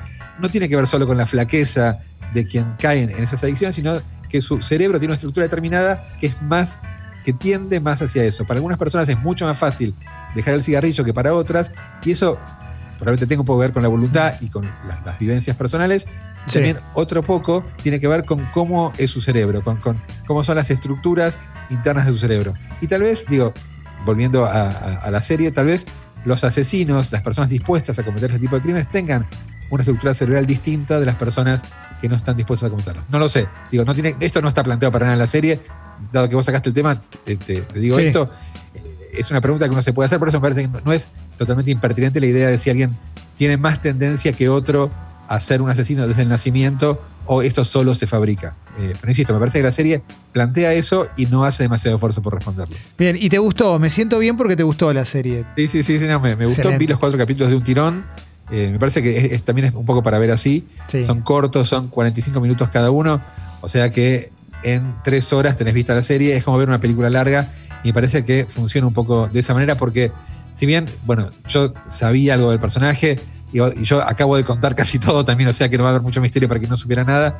no 0.40 0.48
tiene 0.48 0.68
que 0.68 0.76
ver 0.76 0.86
solo 0.86 1.06
con 1.06 1.16
la 1.16 1.26
flaqueza 1.26 2.00
de 2.32 2.46
quien 2.46 2.70
cae 2.78 3.02
en 3.02 3.22
esas 3.22 3.42
adicciones, 3.42 3.74
sino 3.76 4.00
que 4.28 4.40
su 4.40 4.62
cerebro 4.62 4.98
tiene 4.98 5.10
una 5.10 5.16
estructura 5.16 5.44
determinada 5.44 6.14
que 6.18 6.28
es 6.28 6.40
más, 6.42 6.80
que 7.24 7.32
tiende 7.32 7.80
más 7.80 8.00
hacia 8.02 8.24
eso. 8.24 8.46
Para 8.46 8.58
algunas 8.58 8.78
personas 8.78 9.08
es 9.08 9.18
mucho 9.18 9.46
más 9.46 9.58
fácil 9.58 9.94
dejar 10.34 10.54
el 10.54 10.62
cigarrillo 10.62 11.04
que 11.04 11.12
para 11.12 11.34
otras, 11.34 11.72
y 12.04 12.12
eso 12.12 12.38
probablemente 12.98 13.26
tenga 13.26 13.40
un 13.40 13.46
poco 13.46 13.60
que 13.60 13.66
ver 13.66 13.72
con 13.72 13.82
la 13.82 13.88
voluntad 13.88 14.34
y 14.40 14.48
con 14.48 14.70
las, 14.86 15.18
vivencias 15.18 15.56
personales. 15.56 16.06
También 16.52 16.78
otro 16.94 17.22
poco 17.22 17.64
tiene 17.82 18.00
que 18.00 18.08
ver 18.08 18.24
con 18.24 18.46
cómo 18.52 18.92
es 18.96 19.10
su 19.10 19.20
cerebro, 19.20 19.62
con, 19.62 19.76
con, 19.78 20.02
cómo 20.26 20.42
son 20.44 20.56
las 20.56 20.70
estructuras 20.70 21.38
internas 21.70 22.06
de 22.06 22.12
su 22.12 22.18
cerebro. 22.18 22.54
Y 22.80 22.86
tal 22.86 23.02
vez, 23.02 23.26
digo, 23.28 23.52
volviendo 24.04 24.46
a 24.46 25.08
la 25.10 25.22
serie, 25.22 25.50
tal 25.52 25.66
vez 25.66 25.86
los 26.24 26.44
asesinos, 26.44 27.12
las 27.12 27.22
personas 27.22 27.50
dispuestas 27.50 27.98
a 27.98 28.04
cometer 28.04 28.30
ese 28.30 28.38
tipo 28.38 28.56
de 28.56 28.62
crímenes, 28.62 28.90
tengan 28.90 29.26
una 29.70 29.82
estructura 29.82 30.14
cerebral 30.14 30.46
distinta 30.46 30.98
de 31.00 31.06
las 31.06 31.14
personas 31.14 31.62
que 32.00 32.08
no 32.08 32.16
están 32.16 32.36
dispuestas 32.36 32.68
a 32.68 32.70
cometerlo. 32.70 33.02
No 33.08 33.18
lo 33.18 33.28
sé. 33.28 33.48
Digo, 33.70 33.84
no 33.84 33.94
tiene, 33.94 34.16
esto 34.20 34.42
no 34.42 34.48
está 34.48 34.62
planteado 34.62 34.92
para 34.92 35.06
nada 35.06 35.14
en 35.14 35.18
la 35.18 35.26
serie. 35.26 35.60
Dado 36.12 36.28
que 36.28 36.34
vos 36.34 36.46
sacaste 36.46 36.70
el 36.70 36.74
tema, 36.74 37.00
te, 37.24 37.36
digo 37.74 37.98
esto. 37.98 38.30
Es 39.12 39.30
una 39.30 39.40
pregunta 39.40 39.66
que 39.66 39.72
uno 39.72 39.82
se 39.82 39.92
puede 39.92 40.06
hacer, 40.06 40.18
por 40.18 40.28
eso 40.28 40.38
me 40.38 40.42
parece 40.42 40.62
que 40.62 40.68
no, 40.84 40.92
es 40.92 41.08
totalmente 41.36 41.70
impertinente 41.70 42.20
la 42.20 42.26
idea 42.26 42.48
de 42.48 42.58
si 42.58 42.70
alguien 42.70 42.96
tiene 43.36 43.56
más 43.56 43.80
tendencia 43.80 44.32
que 44.32 44.48
otro 44.48 44.90
a 45.28 45.40
ser 45.40 45.62
un 45.62 45.68
asesino 45.68 46.06
desde 46.06 46.22
el 46.22 46.28
nacimiento 46.28 47.02
o 47.32 47.42
esto 47.42 47.64
solo 47.64 47.94
se 47.94 48.08
fabrica. 48.08 48.56
Eh, 48.76 48.94
pero 49.00 49.08
insisto, 49.08 49.32
me 49.32 49.38
parece 49.38 49.58
que 49.60 49.62
la 49.62 49.70
serie 49.70 50.02
plantea 50.32 50.72
eso 50.72 51.06
y 51.16 51.26
no 51.26 51.44
hace 51.44 51.62
demasiado 51.62 51.96
esfuerzo 51.96 52.22
por 52.22 52.34
responderlo. 52.34 52.74
Bien, 52.98 53.16
y 53.16 53.28
te 53.28 53.38
gustó, 53.38 53.78
me 53.78 53.88
siento 53.88 54.18
bien 54.18 54.36
porque 54.36 54.56
te 54.56 54.64
gustó 54.64 54.92
la 54.92 55.04
serie. 55.04 55.44
Sí, 55.56 55.68
sí, 55.68 55.84
sí, 55.84 55.96
me, 56.00 56.34
gustó, 56.44 56.76
vi 56.76 56.88
los 56.88 56.98
cuatro 56.98 57.16
capítulos 57.16 57.50
de 57.50 57.56
un 57.56 57.62
tirón. 57.62 58.04
Eh, 58.50 58.70
me 58.72 58.80
parece 58.80 59.00
que 59.00 59.38
también 59.44 59.68
es 59.68 59.74
un 59.74 59.84
poco 59.84 60.02
para 60.02 60.18
ver 60.18 60.32
así. 60.32 60.66
Son 61.06 61.20
cortos, 61.20 61.68
son 61.68 61.86
45 61.86 62.40
minutos 62.40 62.68
cada 62.68 62.90
uno. 62.90 63.22
O 63.60 63.68
sea 63.68 63.90
que 63.90 64.32
en 64.64 64.96
tres 65.04 65.32
horas 65.32 65.56
tenés 65.56 65.72
vista 65.72 65.94
la 65.94 66.02
serie. 66.02 66.34
Es 66.34 66.42
como 66.42 66.58
ver 66.58 66.66
una 66.66 66.80
película 66.80 67.10
larga. 67.10 67.52
Y 67.84 67.88
me 67.88 67.94
parece 67.94 68.24
que 68.24 68.46
funciona 68.46 68.88
un 68.88 68.92
poco 68.92 69.28
de 69.28 69.38
esa 69.38 69.54
manera 69.54 69.76
porque, 69.76 70.10
si 70.52 70.66
bien, 70.66 70.86
bueno, 71.06 71.30
yo 71.46 71.74
sabía 71.86 72.34
algo 72.34 72.50
del 72.50 72.58
personaje, 72.58 73.20
y 73.52 73.82
yo 73.84 74.02
acabo 74.02 74.36
de 74.36 74.44
contar 74.44 74.74
casi 74.74 74.98
todo 75.00 75.24
también, 75.24 75.50
o 75.50 75.52
sea 75.52 75.68
que 75.68 75.76
no 75.76 75.84
va 75.84 75.90
a 75.90 75.92
haber 75.92 76.02
mucho 76.02 76.20
misterio 76.20 76.48
para 76.48 76.60
que 76.60 76.66
no 76.66 76.76
supiera 76.76 77.04
nada, 77.04 77.38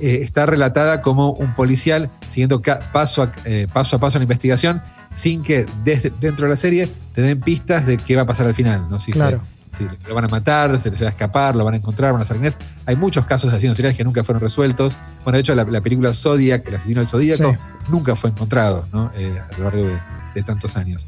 eh, 0.00 0.20
está 0.22 0.46
relatada 0.46 1.02
como 1.02 1.32
un 1.32 1.54
policial 1.54 2.10
siguiendo 2.26 2.62
paso 2.92 3.22
a, 3.22 3.32
eh, 3.44 3.66
paso 3.72 3.96
a 3.96 3.98
paso 4.00 4.18
la 4.18 4.24
investigación 4.24 4.82
sin 5.12 5.42
que 5.42 5.66
desde 5.84 6.12
dentro 6.20 6.46
de 6.46 6.50
la 6.50 6.56
serie 6.56 6.88
te 7.14 7.22
den 7.22 7.40
pistas 7.40 7.84
de 7.86 7.98
qué 7.98 8.16
va 8.16 8.22
a 8.22 8.26
pasar 8.26 8.46
al 8.46 8.54
final, 8.54 8.88
¿no? 8.88 8.98
Si, 8.98 9.12
claro. 9.12 9.42
si 9.70 9.86
lo 10.08 10.14
van 10.14 10.24
a 10.24 10.28
matar, 10.28 10.78
se 10.78 10.90
les 10.90 11.02
va 11.02 11.06
a 11.06 11.10
escapar, 11.10 11.54
lo 11.54 11.64
van 11.64 11.74
a 11.74 11.76
encontrar, 11.76 12.12
van 12.12 12.22
a 12.22 12.24
salir. 12.24 12.52
Hay 12.86 12.96
muchos 12.96 13.26
casos 13.26 13.50
de 13.50 13.56
asesinos 13.58 13.76
seriales 13.76 13.98
que 13.98 14.04
nunca 14.04 14.24
fueron 14.24 14.40
resueltos. 14.40 14.96
Bueno, 15.22 15.36
de 15.36 15.40
hecho, 15.40 15.54
la, 15.54 15.80
película 15.82 16.14
Zodiac, 16.14 16.66
el 16.66 16.76
asesino 16.76 17.00
del 17.00 17.08
Zodíaco, 17.08 17.58
nunca 17.88 18.16
fue 18.16 18.30
encontrado 18.30 18.88
¿no? 18.90 19.12
Eh, 19.14 19.38
a 19.38 19.58
lo 19.58 19.64
largo 19.64 20.00
de 20.34 20.42
tantos 20.42 20.78
años. 20.78 21.06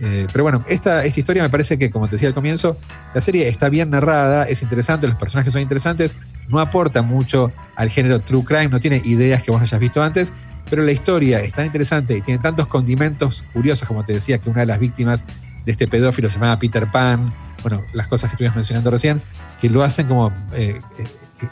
Eh, 0.00 0.26
pero 0.32 0.44
bueno, 0.44 0.64
esta, 0.68 1.04
esta 1.04 1.20
historia 1.20 1.42
me 1.42 1.50
parece 1.50 1.78
que, 1.78 1.90
como 1.90 2.08
te 2.08 2.16
decía 2.16 2.28
al 2.28 2.34
comienzo, 2.34 2.78
la 3.14 3.20
serie 3.20 3.48
está 3.48 3.68
bien 3.68 3.90
narrada, 3.90 4.44
es 4.44 4.62
interesante, 4.62 5.06
los 5.06 5.16
personajes 5.16 5.52
son 5.52 5.62
interesantes, 5.62 6.16
no 6.48 6.60
aporta 6.60 7.02
mucho 7.02 7.52
al 7.76 7.90
género 7.90 8.20
true 8.20 8.44
crime, 8.44 8.68
no 8.68 8.80
tiene 8.80 9.00
ideas 9.04 9.42
que 9.42 9.50
vos 9.50 9.60
no 9.60 9.64
hayas 9.64 9.80
visto 9.80 10.02
antes, 10.02 10.32
pero 10.68 10.82
la 10.82 10.92
historia 10.92 11.40
es 11.40 11.52
tan 11.52 11.66
interesante 11.66 12.16
y 12.16 12.20
tiene 12.20 12.42
tantos 12.42 12.66
condimentos 12.66 13.44
curiosos, 13.52 13.86
como 13.86 14.04
te 14.04 14.12
decía, 14.12 14.38
que 14.38 14.50
una 14.50 14.60
de 14.60 14.66
las 14.66 14.78
víctimas 14.78 15.24
de 15.64 15.72
este 15.72 15.88
pedófilo 15.88 16.28
se 16.28 16.34
llamaba 16.34 16.58
Peter 16.58 16.90
Pan, 16.90 17.32
bueno, 17.62 17.84
las 17.92 18.06
cosas 18.08 18.30
que 18.30 18.34
estuvimos 18.34 18.56
mencionando 18.56 18.90
recién, 18.90 19.22
que 19.60 19.70
lo 19.70 19.82
hacen 19.82 20.06
como 20.06 20.28
eh, 20.52 20.80
eh, 20.98 21.06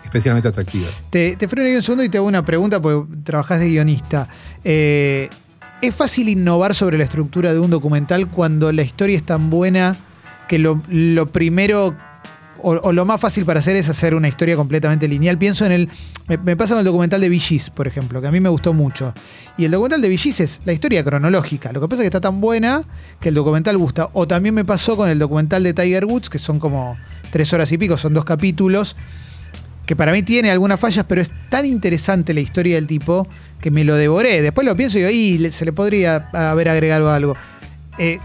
especialmente 0.04 0.48
atractivo. 0.48 0.86
Te, 1.10 1.36
freno 1.48 1.68
ahí 1.68 1.76
un 1.76 1.82
segundo 1.82 2.04
y 2.04 2.08
te 2.08 2.18
hago 2.18 2.26
una 2.26 2.44
pregunta, 2.44 2.80
porque 2.80 3.12
trabajás 3.22 3.60
de 3.60 3.68
guionista. 3.68 4.28
¿Es 5.82 5.94
fácil 5.94 6.28
innovar 6.28 6.74
sobre 6.74 6.96
la 6.96 7.04
estructura 7.04 7.52
de 7.52 7.58
un 7.58 7.70
documental 7.70 8.28
cuando 8.28 8.72
la 8.72 8.82
historia 8.82 9.16
es 9.16 9.24
tan 9.24 9.50
buena 9.50 9.96
que 10.48 10.58
lo, 10.58 10.80
primero 11.30 11.94
o, 12.58 12.92
lo 12.92 13.04
más 13.04 13.20
fácil 13.20 13.44
para 13.44 13.60
hacer 13.60 13.76
es 13.76 13.88
hacer 13.88 14.14
una 14.14 14.28
historia 14.28 14.56
completamente 14.56 15.06
lineal. 15.06 15.36
Pienso 15.36 15.66
en 15.66 15.72
el. 15.72 15.88
Me, 16.26 16.56
pasa 16.56 16.72
con 16.74 16.78
el 16.78 16.86
documental 16.86 17.20
de 17.20 17.28
Vigis, 17.28 17.68
por 17.68 17.86
ejemplo, 17.86 18.22
que 18.22 18.28
a 18.28 18.30
mí 18.30 18.40
me 18.40 18.48
gustó 18.48 18.72
mucho. 18.72 19.12
Y 19.58 19.66
el 19.66 19.70
documental 19.70 20.00
de 20.00 20.08
Vigis 20.08 20.40
es 20.40 20.60
la 20.64 20.72
historia 20.72 21.04
cronológica. 21.04 21.72
Lo 21.72 21.80
que 21.82 21.88
pasa 21.88 22.00
es 22.00 22.04
que 22.04 22.16
está 22.16 22.22
tan 22.22 22.40
buena 22.40 22.82
que 23.20 23.28
el 23.28 23.34
documental 23.34 23.76
gusta. 23.76 24.08
O 24.14 24.26
también 24.26 24.54
me 24.54 24.64
pasó 24.64 24.96
con 24.96 25.10
el 25.10 25.18
documental 25.18 25.62
de 25.62 25.74
Tiger 25.74 26.06
Woods, 26.06 26.30
que 26.30 26.38
son 26.38 26.58
como 26.58 26.96
tres 27.30 27.52
horas 27.52 27.70
y 27.72 27.76
pico, 27.76 27.98
son 27.98 28.14
dos 28.14 28.24
capítulos. 28.24 28.96
Que 29.86 29.96
para 29.96 30.12
mí 30.12 30.22
tiene 30.22 30.50
algunas 30.50 30.80
fallas, 30.80 31.04
pero 31.06 31.20
es 31.20 31.30
tan 31.50 31.66
interesante 31.66 32.32
la 32.32 32.40
historia 32.40 32.76
del 32.76 32.86
tipo 32.86 33.28
que 33.60 33.70
me 33.70 33.84
lo 33.84 33.96
devoré. 33.96 34.42
Después 34.42 34.66
lo 34.66 34.76
pienso 34.76 34.98
y 34.98 35.36
digo, 35.36 35.52
se 35.52 35.64
le 35.64 35.72
podría 35.72 36.28
haber 36.32 36.68
agregado 36.68 37.10
algo. 37.12 37.36
Eh, 37.98 38.18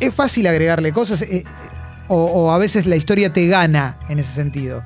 es 0.00 0.14
fácil 0.14 0.46
agregarle 0.46 0.92
cosas. 0.92 1.22
Eh, 1.22 1.44
o, 2.08 2.52
a 2.52 2.58
veces 2.58 2.86
la 2.86 2.96
historia 2.96 3.32
te 3.32 3.46
gana 3.46 3.98
en 4.08 4.18
ese 4.18 4.32
sentido. 4.32 4.84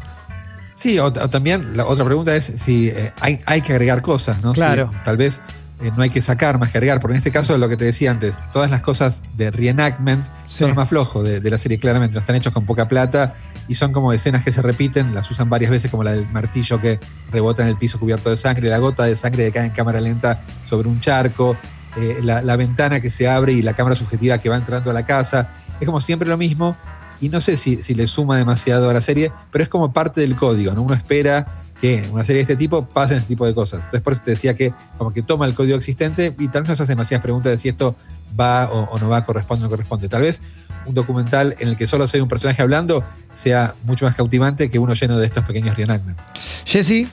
Sí, 0.74 0.98
o, 0.98 1.10
también 1.12 1.76
la 1.76 1.86
otra 1.86 2.04
pregunta 2.04 2.36
es 2.36 2.52
si 2.56 2.88
eh, 2.88 3.12
hay, 3.20 3.40
hay, 3.46 3.62
que 3.62 3.72
agregar 3.72 4.02
cosas, 4.02 4.42
¿no? 4.42 4.52
Claro. 4.52 4.92
tal 5.04 5.16
vez 5.16 5.40
no 5.80 6.02
hay 6.02 6.10
que 6.10 6.22
sacar 6.22 6.58
más 6.58 6.70
que 6.70 6.78
agregar, 6.78 7.00
porque 7.00 7.14
en 7.14 7.18
este 7.18 7.30
caso 7.30 7.56
lo 7.58 7.68
que 7.68 7.76
te 7.76 7.84
decía 7.84 8.10
antes, 8.10 8.38
todas 8.52 8.70
las 8.70 8.80
cosas 8.80 9.22
de 9.36 9.50
reenactments 9.50 10.30
son 10.46 10.68
los 10.68 10.76
más 10.76 10.88
flojos 10.88 11.24
de, 11.24 11.50
la 11.50 11.58
serie, 11.58 11.78
claramente, 11.78 12.14
no 12.14 12.20
están 12.20 12.36
hechos 12.36 12.52
con 12.52 12.64
poca 12.64 12.88
plata 12.88 13.34
y 13.68 13.74
son 13.74 13.92
como 13.92 14.12
escenas 14.12 14.44
que 14.44 14.52
se 14.52 14.62
repiten, 14.62 15.14
las 15.14 15.30
usan 15.30 15.50
varias 15.50 15.70
veces, 15.70 15.90
como 15.90 16.04
la 16.04 16.12
del 16.12 16.28
martillo 16.28 16.80
que 16.80 17.00
rebota 17.30 17.62
en 17.62 17.68
el 17.68 17.76
piso 17.76 17.98
cubierto 17.98 18.30
de 18.30 18.36
sangre, 18.36 18.68
la 18.68 18.78
gota 18.78 19.04
de 19.04 19.16
sangre 19.16 19.46
que 19.46 19.52
cae 19.52 19.66
en 19.66 19.72
cámara 19.72 20.00
lenta 20.00 20.42
sobre 20.62 20.88
un 20.88 21.00
charco, 21.00 21.56
eh, 21.96 22.18
la, 22.22 22.42
la 22.42 22.56
ventana 22.56 23.00
que 23.00 23.10
se 23.10 23.28
abre 23.28 23.52
y 23.52 23.62
la 23.62 23.74
cámara 23.74 23.96
subjetiva 23.96 24.38
que 24.38 24.48
va 24.48 24.56
entrando 24.56 24.90
a 24.90 24.94
la 24.94 25.04
casa. 25.04 25.50
Es 25.80 25.86
como 25.86 26.00
siempre 26.00 26.28
lo 26.28 26.36
mismo 26.36 26.76
y 27.20 27.28
no 27.28 27.40
sé 27.40 27.56
si, 27.56 27.76
le 27.94 28.06
suma 28.06 28.36
demasiado 28.36 28.90
a 28.90 28.92
la 28.92 29.00
serie, 29.00 29.32
pero 29.50 29.62
es 29.64 29.68
como 29.68 29.92
parte 29.92 30.20
del 30.20 30.36
código, 30.36 30.72
¿no? 30.74 30.82
Uno 30.82 30.94
espera 30.94 31.65
que 31.80 31.98
en 31.98 32.12
una 32.12 32.24
serie 32.24 32.38
de 32.38 32.42
este 32.42 32.56
tipo 32.56 32.86
pasen 32.86 33.18
este 33.18 33.28
tipo 33.28 33.46
de 33.46 33.54
cosas. 33.54 33.80
Entonces 33.80 34.00
por 34.00 34.12
eso 34.12 34.22
te 34.24 34.30
decía 34.32 34.54
que 34.54 34.72
como 34.96 35.12
que 35.12 35.22
toma 35.22 35.46
el 35.46 35.54
código 35.54 35.76
existente 35.76 36.34
y 36.38 36.48
tal 36.48 36.62
vez 36.62 36.70
no 36.70 36.76
se 36.76 36.82
hace 36.84 36.92
demasiadas 36.92 37.22
preguntas 37.22 37.52
de 37.52 37.58
si 37.58 37.68
esto 37.68 37.96
va 38.38 38.68
o, 38.70 38.98
no 38.98 39.08
va, 39.08 39.24
corresponde 39.24 39.64
o 39.64 39.66
no 39.66 39.70
corresponde. 39.70 40.08
Tal 40.08 40.22
vez 40.22 40.40
un 40.86 40.94
documental 40.94 41.54
en 41.58 41.68
el 41.68 41.76
que 41.76 41.86
solo 41.86 42.06
sea 42.06 42.22
un 42.22 42.28
personaje 42.28 42.62
hablando 42.62 43.04
sea 43.32 43.74
mucho 43.84 44.04
más 44.04 44.14
cautivante 44.14 44.70
que 44.70 44.78
uno 44.78 44.94
lleno 44.94 45.18
de 45.18 45.26
estos 45.26 45.44
pequeños 45.44 45.76
reenactments. 45.76 46.28
Jesse. 46.64 47.08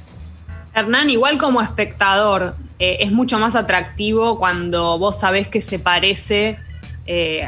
Hernán, 0.75 1.09
igual 1.09 1.37
como 1.37 1.61
espectador, 1.61 2.55
eh, 2.79 2.97
es 3.01 3.11
mucho 3.11 3.37
más 3.37 3.55
atractivo 3.55 4.39
cuando 4.39 4.97
vos 4.97 5.19
sabés 5.19 5.47
que 5.47 5.61
se 5.61 5.77
parece 5.77 6.57
eh, 7.05 7.45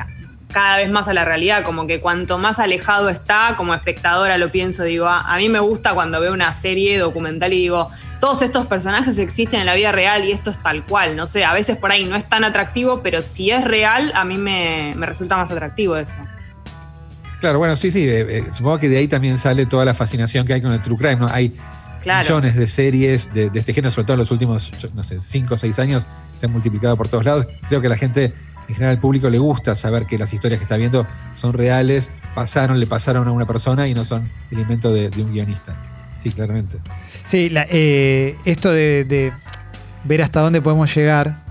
cada 0.51 0.77
vez 0.77 0.89
más 0.89 1.07
a 1.07 1.13
la 1.13 1.25
realidad, 1.25 1.63
como 1.63 1.87
que 1.87 1.99
cuanto 1.99 2.37
más 2.37 2.59
alejado 2.59 3.09
está, 3.09 3.55
como 3.57 3.73
espectadora 3.73 4.37
lo 4.37 4.51
pienso, 4.51 4.83
digo, 4.83 5.07
ah, 5.07 5.25
a, 5.27 5.37
mí 5.37 5.49
me 5.49 5.59
gusta 5.59 5.93
cuando 5.93 6.19
veo 6.19 6.33
una 6.33 6.53
serie 6.53 6.97
documental 6.97 7.51
y 7.53 7.61
digo, 7.61 7.89
todos 8.19 8.41
estos 8.41 8.65
personajes 8.65 9.19
existen 9.19 9.59
en 9.59 9.65
la 9.65 9.75
vida 9.75 9.91
real 9.91 10.23
y 10.23 10.31
esto 10.31 10.51
es 10.51 10.61
tal 10.61 10.85
cual, 10.85 11.15
no 11.15 11.27
sé, 11.27 11.43
a 11.43 11.53
veces 11.53 11.77
por 11.77 11.91
ahí 11.91 12.05
no 12.05 12.15
es 12.15 12.27
tan 12.27 12.43
atractivo, 12.43 13.01
pero 13.03 13.21
si 13.21 13.51
es 13.51 13.63
real, 13.65 14.11
a 14.15 14.23
mí 14.23 14.37
me, 14.37 14.95
resulta 14.99 15.35
más 15.35 15.51
atractivo 15.51 15.97
eso. 15.97 16.17
Claro, 17.41 17.59
bueno, 17.59 17.75
sí, 17.75 17.91
sí, 17.91 18.07
eh, 18.07 18.37
eh, 18.37 18.45
supongo 18.51 18.79
que 18.79 18.89
de 18.89 18.97
ahí 18.97 19.07
también 19.07 19.37
sale 19.37 19.65
toda 19.65 19.83
la 19.83 19.93
fascinación 19.93 20.47
que 20.47 20.53
hay 20.53 20.61
con 20.61 20.71
el 20.71 20.79
True 20.79 20.97
Crime, 20.97 21.17
¿no? 21.17 21.27
Hay 21.27 21.53
millones 22.05 22.55
de 22.55 22.67
series 22.67 23.33
de, 23.33 23.49
de, 23.49 23.59
este 23.59 23.73
género, 23.73 23.91
sobre 23.91 24.05
todo 24.05 24.13
en 24.13 24.19
los 24.19 24.31
últimos, 24.31 24.71
no 24.93 25.03
sé, 25.03 25.19
cinco 25.19 25.55
o 25.55 25.57
seis 25.57 25.79
años, 25.79 26.05
se 26.37 26.45
han 26.45 26.51
multiplicado 26.51 26.95
por 26.95 27.07
todos 27.07 27.25
lados. 27.25 27.47
Creo 27.67 27.81
que 27.81 27.89
la 27.89 27.97
gente 27.97 28.33
en 28.67 28.75
general 28.75 28.95
al 28.95 29.01
público 29.01 29.29
le 29.29 29.37
gusta 29.37 29.75
saber 29.75 30.05
que 30.05 30.17
las 30.17 30.33
historias 30.33 30.59
que 30.59 30.63
está 30.63 30.77
viendo 30.77 31.07
son 31.33 31.53
reales, 31.53 32.11
pasaron, 32.33 32.79
le 32.79 32.87
pasaron 32.87 33.27
a 33.27 33.31
una 33.31 33.45
persona 33.45 33.87
y 33.87 33.93
no 33.93 34.05
son 34.05 34.23
el 34.51 34.59
invento 34.59 34.93
de, 34.93 35.09
un 35.17 35.31
guionista. 35.31 35.75
Sí, 36.17 36.31
claramente. 36.31 36.79
Sí, 37.25 37.51
eh, 37.53 38.35
esto 38.45 38.71
de, 38.71 39.33
ver 40.03 40.21
hasta 40.21 40.41
dónde 40.41 40.61
podemos 40.61 40.93
llegar, 40.95 41.43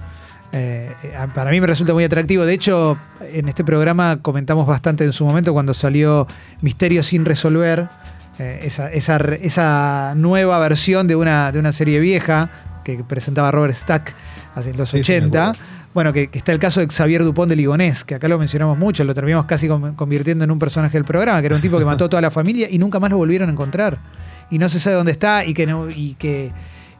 eh, 0.52 0.92
para 1.34 1.50
mí 1.50 1.60
me 1.60 1.66
resulta 1.66 1.92
muy 1.92 2.04
atractivo. 2.04 2.44
De 2.44 2.54
hecho, 2.54 2.98
en 3.20 3.48
este 3.48 3.64
programa 3.64 4.18
comentamos 4.22 4.66
bastante 4.66 5.04
en 5.04 5.12
su 5.12 5.24
momento 5.24 5.52
cuando 5.52 5.74
salió 5.74 6.26
Misterio 6.60 7.02
sin 7.02 7.24
resolver, 7.24 7.88
eh, 8.38 8.60
esa, 8.64 8.88
esa, 8.90 10.14
nueva 10.16 10.58
versión 10.58 11.06
de 11.06 11.14
una, 11.14 11.52
de 11.52 11.60
una 11.60 11.70
serie 11.70 12.00
vieja 12.00 12.50
que 12.84 13.04
presentaba 13.04 13.52
Robert 13.52 13.74
Stack 13.74 14.14
hace 14.54 14.74
los 14.74 14.92
80. 14.92 15.54
Bueno, 15.94 16.12
que, 16.12 16.28
está 16.32 16.50
el 16.50 16.58
caso 16.58 16.80
de 16.80 16.88
Xavier 16.88 17.22
Dupont 17.22 17.48
de 17.48 17.54
Ligonés, 17.54 18.02
que 18.02 18.16
acá 18.16 18.26
lo 18.26 18.36
mencionamos 18.36 18.76
mucho, 18.76 19.04
lo 19.04 19.14
terminamos 19.14 19.46
casi 19.46 19.68
convirtiendo 19.68 20.42
en 20.42 20.50
un 20.50 20.58
personaje 20.58 20.98
del 20.98 21.04
programa, 21.04 21.40
que 21.40 21.46
era 21.46 21.54
un 21.54 21.62
tipo 21.62 21.78
que 21.78 21.84
mató 21.84 22.06
a 22.06 22.08
toda 22.08 22.20
la 22.20 22.32
familia 22.32 22.66
y 22.68 22.78
nunca 22.78 22.98
más 22.98 23.10
lo 23.10 23.16
volvieron 23.16 23.48
a 23.48 23.52
encontrar. 23.52 23.98
Y 24.50 24.58
no 24.58 24.68
se 24.68 24.80
sabe 24.80 24.96
dónde 24.96 25.12
está 25.12 25.44
y 25.44 25.54
que, 25.54 25.72
y 25.94 26.14
que, 26.14 26.52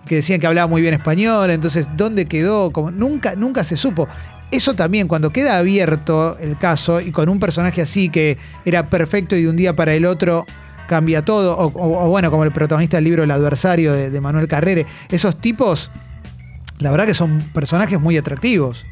decían 0.09 0.39
que 0.39 0.47
hablaba 0.47 0.69
muy 0.69 0.81
bien 0.81 0.95
español, 0.95 1.51
entonces, 1.51 1.89
¿dónde 1.97 2.27
quedó? 2.27 2.71
Como, 2.71 2.93
nunca, 2.93 3.35
nunca 3.35 3.65
se 3.65 3.77
supo. 3.77 4.07
Eso 4.53 4.75
también, 4.75 5.09
cuando 5.09 5.31
queda 5.31 5.59
abierto 5.59 6.39
el 6.39 6.57
caso 6.57 7.01
y 7.01 7.11
con 7.11 7.29
un 7.29 7.41
personaje 7.41 7.83
así 7.83 8.11
que 8.11 8.39
era 8.65 8.91
perfecto 8.91 9.35
y 9.35 9.43
de 9.43 9.51
un 9.51 9.57
día 9.57 9.75
para 9.75 9.93
el 9.95 10.07
otro 10.07 10.47
cambia 10.87 11.25
todo, 11.25 11.59
o, 11.59 12.09
bueno, 12.11 12.31
como 12.31 12.45
el 12.45 12.53
protagonista 12.53 12.99
del 12.99 13.05
libro 13.05 13.25
El 13.25 13.33
adversario 13.33 13.93
de 13.93 14.21
Manuel 14.21 14.47
Carrere, 14.47 14.87
esos 15.09 15.41
tipos 15.41 15.91
la 16.79 16.91
verdad 16.91 17.07
que 17.07 17.15
son 17.15 17.41
personajes 17.53 18.01
muy 18.01 18.17
atractivos. 18.17 18.85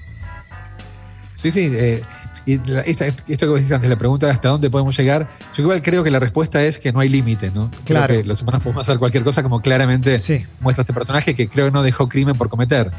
Sí, 1.34 1.50
sí. 1.50 1.70
Eh, 1.72 2.02
y 2.44 2.54
esto 2.54 3.04
que 3.26 3.46
vos 3.46 3.60
decís 3.60 3.72
antes, 3.72 3.88
la 3.88 3.96
pregunta 3.96 4.26
de 4.26 4.32
hasta 4.32 4.48
dónde 4.48 4.68
podemos 4.68 4.96
llegar, 4.96 5.28
yo 5.54 5.62
igual 5.62 5.80
creo 5.80 6.02
que 6.02 6.10
la 6.10 6.18
respuesta 6.18 6.62
es 6.64 6.78
que 6.78 6.92
no 6.92 7.00
hay 7.00 7.08
límite, 7.08 7.50
¿no? 7.50 7.70
Claro. 7.84 8.06
Creo 8.06 8.22
que 8.22 8.28
los 8.28 8.42
humanos 8.42 8.62
podemos 8.62 8.82
hacer 8.82 8.98
cualquier 8.98 9.22
cosa, 9.22 9.42
como 9.42 9.60
claramente 9.60 10.18
muestra 10.60 10.82
este 10.82 10.92
personaje 10.92 11.34
que 11.34 11.48
creo 11.48 11.66
que 11.66 11.70
no 11.70 11.82
dejó 11.82 12.08
crimen 12.08 12.36
por 12.36 12.48
cometer. 12.48 12.90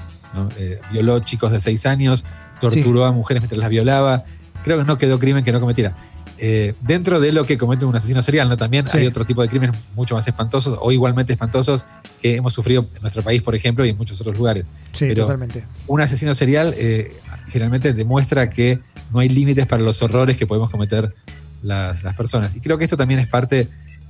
Eh, 0.58 0.80
violó 0.92 1.20
chicos 1.20 1.52
de 1.52 1.60
seis 1.60 1.86
años, 1.86 2.26
torturó 2.60 3.06
a 3.06 3.12
mujeres 3.12 3.42
mientras 3.42 3.60
las 3.60 3.70
violaba. 3.70 4.24
Creo 4.64 4.78
que 4.78 4.86
no 4.86 4.98
quedó 4.98 5.20
crimen 5.20 5.44
que 5.44 5.52
no 5.52 5.60
cometiera. 5.60 5.96
Eh, 6.40 6.74
dentro 6.82 7.20
de 7.20 7.32
lo 7.32 7.46
que 7.46 7.58
comete 7.58 7.86
un 7.86 7.96
asesino 7.96 8.22
serial, 8.22 8.50
¿no? 8.50 8.58
También 8.58 8.86
hay 8.92 9.06
otro 9.06 9.24
tipo 9.24 9.42
de 9.42 9.50
crímenes 9.50 9.76
mucho 9.96 10.16
más 10.16 10.28
espantosos 10.28 10.78
o 10.82 10.92
igualmente 10.92 11.34
espantosos 11.34 11.86
que 12.22 12.36
hemos 12.36 12.54
sufrido 12.54 12.88
en 12.96 13.02
nuestro 13.02 13.22
país, 13.22 13.42
por 13.42 13.56
ejemplo, 13.56 13.86
y 13.86 13.90
en 13.90 13.98
muchos 13.98 14.20
otros 14.20 14.38
lugares. 14.38 14.66
Sí, 14.94 15.14
totalmente. 15.14 15.66
Un 15.88 16.02
asesino 16.02 16.34
serial 16.34 16.74
eh, 16.78 17.16
generalmente 17.50 17.94
demuestra 17.94 18.50
que 18.50 18.80
no 19.12 19.20
hay 19.20 19.30
límites 19.30 19.68
para 19.68 19.84
los 19.84 20.02
horrores 20.02 20.38
que 20.38 20.48
podemos 20.48 20.72
cometer 20.72 21.14
las, 21.62 22.02
personas. 22.16 22.56
Y 22.56 22.62
creo 22.62 22.78
que 22.78 22.84
esto 22.84 22.98
también 22.98 23.20
es 23.20 23.30
parte 23.30 23.70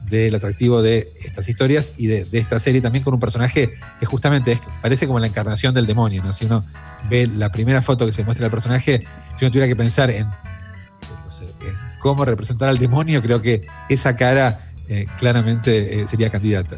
del 0.09 0.33
atractivo 0.35 0.81
de 0.81 1.13
estas 1.23 1.47
historias 1.47 1.93
y 1.97 2.07
de, 2.07 2.27
esta 2.31 2.59
serie 2.59 2.81
también 2.81 3.03
con 3.03 3.13
un 3.13 3.19
personaje 3.19 3.71
que 3.99 4.05
justamente 4.05 4.59
parece 4.81 5.07
como 5.07 5.19
la 5.19 5.27
encarnación 5.27 5.73
del 5.73 5.85
demonio, 5.87 6.23
¿no? 6.23 6.33
Si 6.33 6.45
uno 6.45 6.65
ve 7.09 7.27
la 7.27 7.51
primera 7.51 7.81
foto 7.81 8.05
que 8.05 8.13
se 8.13 8.23
muestra 8.23 8.45
del 8.45 8.51
personaje, 8.51 9.05
si 9.37 9.45
uno 9.45 9.51
tuviera 9.51 9.67
que 9.67 9.75
pensar 9.75 10.09
en 10.09 10.27
cómo 12.03 12.25
representar 12.25 12.69
al 12.69 12.77
demonio, 12.77 13.21
creo 13.21 13.41
que 13.41 13.65
esa 13.89 14.15
cara 14.15 14.73
eh, 14.89 15.07
claramente 15.17 16.01
eh, 16.01 16.07
sería 16.07 16.29
candidata. 16.29 16.75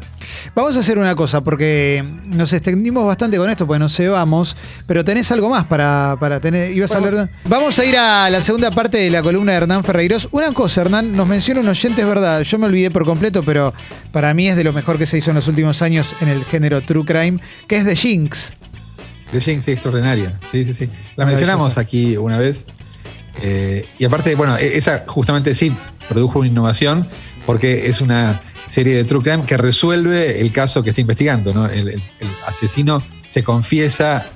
Vamos 0.54 0.76
a 0.76 0.80
hacer 0.80 0.96
una 0.96 1.16
cosa, 1.16 1.42
porque 1.42 2.04
nos 2.24 2.52
extendimos 2.52 3.04
bastante 3.04 3.36
con 3.36 3.50
esto, 3.50 3.66
porque 3.66 3.80
nos 3.80 3.94
cebamos, 3.96 4.56
pero 4.86 5.04
tenés 5.04 5.30
algo 5.32 5.50
más 5.50 5.64
para, 5.64 6.16
tener. 6.40 6.70
Ibas 6.70 6.92
a 6.92 6.98
hablar. 6.98 7.28
Vamos 7.44 7.76
a 7.80 7.84
ir 7.84 7.96
a 7.96 8.30
la 8.30 8.40
segunda 8.40 8.70
parte 8.70 8.98
de 8.98 9.10
la 9.10 9.22
columna 9.22 9.50
de 9.52 9.58
Hernán 9.58 9.82
Ferreiros. 9.82 10.28
Una 10.30 10.52
cosa, 10.52 10.82
Hernán, 10.82 11.16
nos 11.16 11.26
menciona 11.26 11.60
un 11.60 11.68
oyente, 11.68 12.02
es 12.02 12.06
verdad, 12.06 12.42
yo 12.42 12.58
me 12.60 12.66
olvidé 12.66 12.92
por 12.92 13.04
completo, 13.04 13.42
pero 13.42 13.74
para 14.12 14.32
mí 14.32 14.48
es 14.48 14.54
de 14.54 14.62
lo 14.62 14.72
mejor 14.72 14.98
que 14.98 15.06
se 15.06 15.18
hizo 15.18 15.32
en 15.32 15.36
los 15.36 15.48
últimos 15.48 15.82
años 15.82 16.14
en 16.20 16.28
el 16.28 16.44
género 16.44 16.80
True 16.82 17.04
Crime, 17.04 17.40
que 17.66 17.78
es 17.78 17.84
The 17.84 17.96
Jinx. 17.96 18.52
The 19.32 19.40
Jinx, 19.40 19.66
extraordinaria. 19.66 20.38
Sí, 20.48 20.64
sí, 20.64 20.72
sí. 20.74 20.88
La 21.16 21.26
mencionamos 21.26 21.76
aquí 21.76 22.16
una 22.16 22.38
vez. 22.38 22.66
Eh, 23.42 23.86
y 23.98 24.04
aparte, 24.04 24.34
bueno, 24.34 24.56
e-, 24.56 24.76
esa 24.76 25.04
justamente 25.06 25.54
sí 25.54 25.74
produjo 26.08 26.40
una 26.40 26.48
innovación 26.48 27.06
porque 27.44 27.88
es 27.88 28.00
una 28.00 28.42
serie 28.66 28.94
de 28.94 29.04
true 29.04 29.22
crime 29.22 29.44
que 29.46 29.56
resuelve 29.56 30.40
el 30.40 30.50
caso 30.52 30.82
que 30.82 30.90
está 30.90 31.00
investigando. 31.00 31.54
¿no? 31.54 31.66
El, 31.66 32.02
asesino 32.46 33.02
se 33.26 33.42
confiesa, 33.42 34.26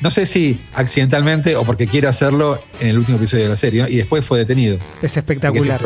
no 0.00 0.10
sé 0.10 0.26
si 0.26 0.60
accidentalmente 0.74 1.56
o 1.56 1.64
porque 1.64 1.86
quiere 1.86 2.08
hacerlo 2.08 2.60
en 2.80 2.88
el 2.88 2.98
último 2.98 3.18
episodio 3.18 3.44
de 3.44 3.50
la 3.50 3.56
serie, 3.56 3.86
y 3.88 3.96
después 3.96 4.24
fue 4.24 4.38
detenido. 4.38 4.78
Es 5.02 5.16
espectacular. 5.16 5.80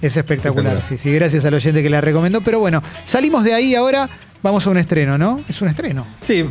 Es, 0.00 0.16
espectacular, 0.16 0.80
sí, 0.82 0.96
sí, 0.96 1.12
gracias 1.12 1.44
al 1.44 1.54
oyente 1.54 1.82
que 1.82 1.90
la 1.90 2.00
recomendó. 2.00 2.40
Pero 2.40 2.60
bueno, 2.60 2.82
salimos 3.04 3.44
de 3.44 3.54
ahí 3.54 3.74
ahora, 3.74 4.08
vamos 4.42 4.66
a 4.66 4.70
un 4.70 4.78
estreno, 4.78 5.18
¿no? 5.18 5.42
Es 5.48 5.62
un 5.62 5.68
estreno. 5.68 6.06
Sí, 6.22 6.44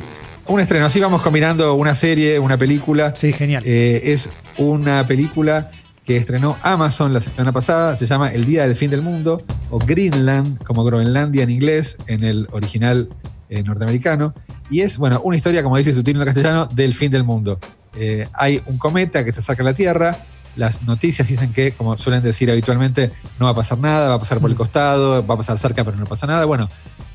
un 0.48 0.60
estreno. 0.60 0.86
Así 0.86 1.00
vamos 1.00 1.22
combinando 1.22 1.74
una 1.76 1.96
serie, 1.96 2.40
una 2.40 2.58
película. 2.58 3.14
Sí, 3.16 3.34
genial. 3.34 3.64
Eh, 3.66 4.02
es 4.06 4.30
una 4.58 5.06
película 5.08 5.72
que 6.06 6.18
estrenó 6.18 6.58
Amazon 6.62 7.14
la 7.14 7.22
semana 7.22 7.52
pasada. 7.52 7.96
Se 7.96 8.06
llama 8.06 8.30
El 8.30 8.46
Día 8.46 8.68
del 8.68 8.76
Fin 8.76 8.92
del 8.92 9.02
Mundo 9.02 9.42
o 9.70 9.80
Greenland, 9.80 10.64
como 10.64 10.84
Groenlandia 10.84 11.44
en 11.44 11.50
inglés, 11.50 11.98
en 12.08 12.24
el 12.24 12.48
original 12.52 13.10
eh, 13.50 13.64
norteamericano. 13.64 14.34
Y 14.70 14.82
es, 14.82 14.98
bueno, 14.98 15.22
una 15.24 15.38
historia, 15.38 15.64
como 15.64 15.78
dice 15.78 15.94
su 15.94 16.04
título 16.04 16.24
en 16.24 16.28
castellano, 16.28 16.66
del 16.68 16.94
fin 16.94 17.12
del 17.12 17.24
mundo. 17.24 17.60
Eh, 17.98 18.28
hay 18.34 18.62
un 18.68 18.78
cometa 18.78 19.26
que 19.26 19.32
se 19.32 19.42
acerca 19.42 19.64
a 19.64 19.66
la 19.66 19.74
Tierra 19.74 20.26
las 20.56 20.84
noticias 20.84 21.28
dicen 21.28 21.52
que, 21.52 21.72
como 21.72 21.98
suelen 21.98 22.24
decir 22.24 22.52
habitualmente, 22.52 23.12
no 23.40 23.46
va 23.46 23.52
a 23.52 23.56
pasar 23.56 23.78
nada, 23.78 24.10
va 24.10 24.16
a 24.16 24.20
pasar 24.20 24.40
por 24.40 24.50
el 24.50 24.56
costado, 24.56 25.26
va 25.26 25.36
a 25.36 25.38
pasar 25.38 25.58
cerca, 25.58 25.84
pero 25.84 25.98
no 25.98 26.06
pasa 26.06 26.28
nada. 26.28 26.46
Bueno, 26.46 26.68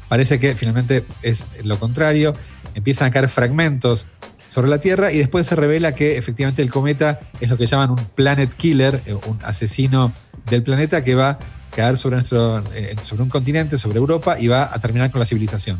parece 0.08 0.38
que 0.38 0.54
finalmente 0.54 1.04
es 1.22 1.46
lo 1.62 1.78
contrario. 1.78 2.32
Empiezan 2.76 3.08
a 3.08 3.10
caer 3.10 3.28
fragmentos 3.28 4.06
sobre 4.48 4.68
la 4.68 4.78
Tierra 4.78 5.10
y 5.10 5.18
después 5.18 5.46
se 5.46 5.56
revela 5.56 5.94
que 5.94 6.18
efectivamente 6.18 6.60
el 6.60 6.70
cometa 6.70 7.20
es 7.40 7.48
lo 7.48 7.56
que 7.56 7.66
llaman 7.66 7.90
un 7.90 8.04
planet 8.14 8.54
killer, 8.54 9.02
eh, 9.06 9.14
un 9.14 9.38
asesino 9.42 10.12
del 10.48 10.62
planeta 10.62 11.02
que 11.02 11.14
va 11.14 11.30
a 11.30 11.38
caer 11.74 11.96
sobre, 11.96 12.16
nuestro, 12.16 12.62
eh, 12.74 12.94
sobre 13.02 13.22
un 13.22 13.30
continente, 13.30 13.78
sobre 13.78 13.98
Europa, 13.98 14.36
y 14.38 14.48
va 14.48 14.70
a 14.72 14.78
terminar 14.78 15.10
con 15.10 15.20
la 15.20 15.26
civilización. 15.26 15.78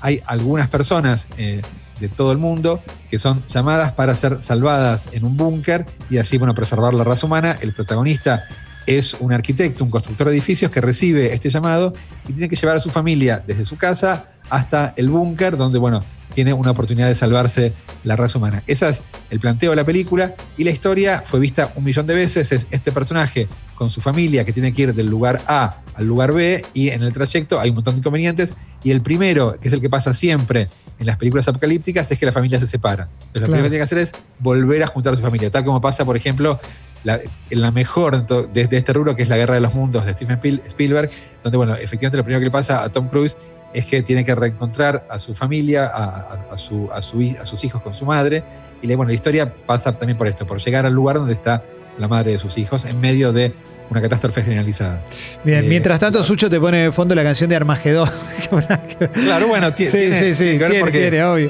Hay 0.00 0.20
algunas 0.26 0.68
personas 0.68 1.28
eh, 1.38 1.62
de 2.00 2.08
todo 2.08 2.32
el 2.32 2.38
mundo 2.38 2.82
que 3.08 3.20
son 3.20 3.46
llamadas 3.46 3.92
para 3.92 4.16
ser 4.16 4.42
salvadas 4.42 5.10
en 5.12 5.24
un 5.24 5.36
búnker 5.36 5.86
y 6.10 6.18
así, 6.18 6.38
bueno, 6.38 6.54
preservar 6.54 6.92
la 6.92 7.04
raza 7.04 7.26
humana. 7.26 7.56
El 7.60 7.72
protagonista 7.72 8.44
es 8.86 9.14
un 9.14 9.32
arquitecto, 9.32 9.84
un 9.84 9.90
constructor 9.90 10.28
de 10.28 10.34
edificios 10.34 10.70
que 10.70 10.80
recibe 10.80 11.32
este 11.32 11.50
llamado 11.50 11.92
y 12.28 12.32
tiene 12.32 12.48
que 12.48 12.56
llevar 12.56 12.76
a 12.76 12.80
su 12.80 12.90
familia 12.90 13.42
desde 13.46 13.64
su 13.64 13.76
casa 13.76 14.26
hasta 14.50 14.92
el 14.96 15.08
búnker, 15.08 15.56
donde, 15.56 15.78
bueno, 15.78 16.00
tiene 16.32 16.52
una 16.52 16.70
oportunidad 16.70 17.08
de 17.08 17.14
salvarse 17.14 17.74
la 18.04 18.16
raza 18.16 18.38
humana. 18.38 18.62
Ese 18.66 18.88
es 18.88 19.02
el 19.30 19.38
planteo 19.38 19.70
de 19.70 19.76
la 19.76 19.84
película 19.84 20.34
y 20.56 20.64
la 20.64 20.70
historia 20.70 21.22
fue 21.24 21.40
vista 21.40 21.72
un 21.76 21.84
millón 21.84 22.06
de 22.06 22.14
veces. 22.14 22.52
Es 22.52 22.66
este 22.70 22.90
personaje 22.90 23.48
con 23.74 23.90
su 23.90 24.00
familia 24.00 24.44
que 24.44 24.52
tiene 24.52 24.72
que 24.72 24.82
ir 24.82 24.94
del 24.94 25.06
lugar 25.06 25.42
A 25.46 25.78
al 25.94 26.06
lugar 26.06 26.32
B 26.32 26.64
y 26.72 26.88
en 26.88 27.02
el 27.02 27.12
trayecto 27.12 27.60
hay 27.60 27.68
un 27.68 27.76
montón 27.76 27.94
de 27.94 27.98
inconvenientes 27.98 28.54
y 28.82 28.90
el 28.90 29.02
primero, 29.02 29.58
que 29.60 29.68
es 29.68 29.74
el 29.74 29.80
que 29.80 29.90
pasa 29.90 30.12
siempre 30.12 30.68
en 30.98 31.06
las 31.06 31.16
películas 31.16 31.46
apocalípticas, 31.48 32.10
es 32.10 32.18
que 32.18 32.26
la 32.26 32.32
familia 32.32 32.58
se 32.58 32.66
separa. 32.66 33.08
Entonces 33.26 33.42
lo 33.42 33.46
primero 33.46 33.64
que 33.64 33.70
tiene 33.70 33.78
que 33.78 33.82
hacer 33.82 33.98
es 33.98 34.12
volver 34.38 34.82
a 34.82 34.86
juntar 34.86 35.12
a 35.12 35.16
su 35.16 35.22
familia, 35.22 35.50
tal 35.50 35.64
como 35.64 35.80
pasa, 35.80 36.04
por 36.04 36.16
ejemplo, 36.16 36.58
la 37.04 37.70
mejor 37.70 38.26
desde 38.52 38.76
este 38.76 38.92
rubro, 38.92 39.16
que 39.16 39.22
es 39.22 39.28
La 39.28 39.36
Guerra 39.36 39.54
de 39.54 39.60
los 39.60 39.74
Mundos 39.74 40.04
de 40.04 40.12
Stephen 40.12 40.38
Spielberg, 40.66 41.10
donde, 41.42 41.56
bueno, 41.56 41.74
efectivamente 41.74 42.16
lo 42.16 42.24
primero 42.24 42.40
que 42.40 42.46
le 42.46 42.50
pasa 42.50 42.82
a 42.82 42.90
Tom 42.90 43.08
Cruise 43.08 43.36
es 43.74 43.86
que 43.86 44.02
tiene 44.02 44.24
que 44.24 44.34
reencontrar 44.34 45.06
a 45.08 45.18
su 45.18 45.34
familia, 45.34 45.86
a, 45.86 46.56
su, 46.56 46.90
a, 46.92 47.00
sus 47.00 47.64
hijos 47.64 47.82
con 47.82 47.94
su 47.94 48.04
madre. 48.04 48.44
Y 48.82 48.86
bueno, 48.94 49.08
la 49.08 49.14
historia 49.14 49.52
pasa 49.66 49.96
también 49.96 50.18
por 50.18 50.28
esto, 50.28 50.46
por 50.46 50.58
llegar 50.58 50.86
al 50.86 50.92
lugar 50.92 51.16
donde 51.16 51.32
está 51.32 51.62
la 51.98 52.08
madre 52.08 52.32
de 52.32 52.38
sus 52.38 52.58
hijos, 52.58 52.84
en 52.84 53.00
medio 53.00 53.32
de 53.32 53.54
una 53.90 54.00
catástrofe 54.00 54.42
generalizada. 54.42 55.02
Bien, 55.44 55.64
eh, 55.64 55.68
mientras 55.68 55.98
tanto, 56.00 56.22
Sucho 56.24 56.48
te 56.48 56.58
pone 56.58 56.84
de 56.84 56.92
fondo 56.92 57.14
la 57.14 57.22
canción 57.22 57.48
de 57.50 57.56
Armagedón. 57.56 58.08
claro, 59.14 59.48
bueno, 59.48 59.72
tiene, 59.74 59.92
sí, 59.92 60.12
sí, 60.12 60.34
sí, 60.34 60.58
tiene, 60.58 60.90
tiene, 60.90 61.24
obvio. 61.24 61.48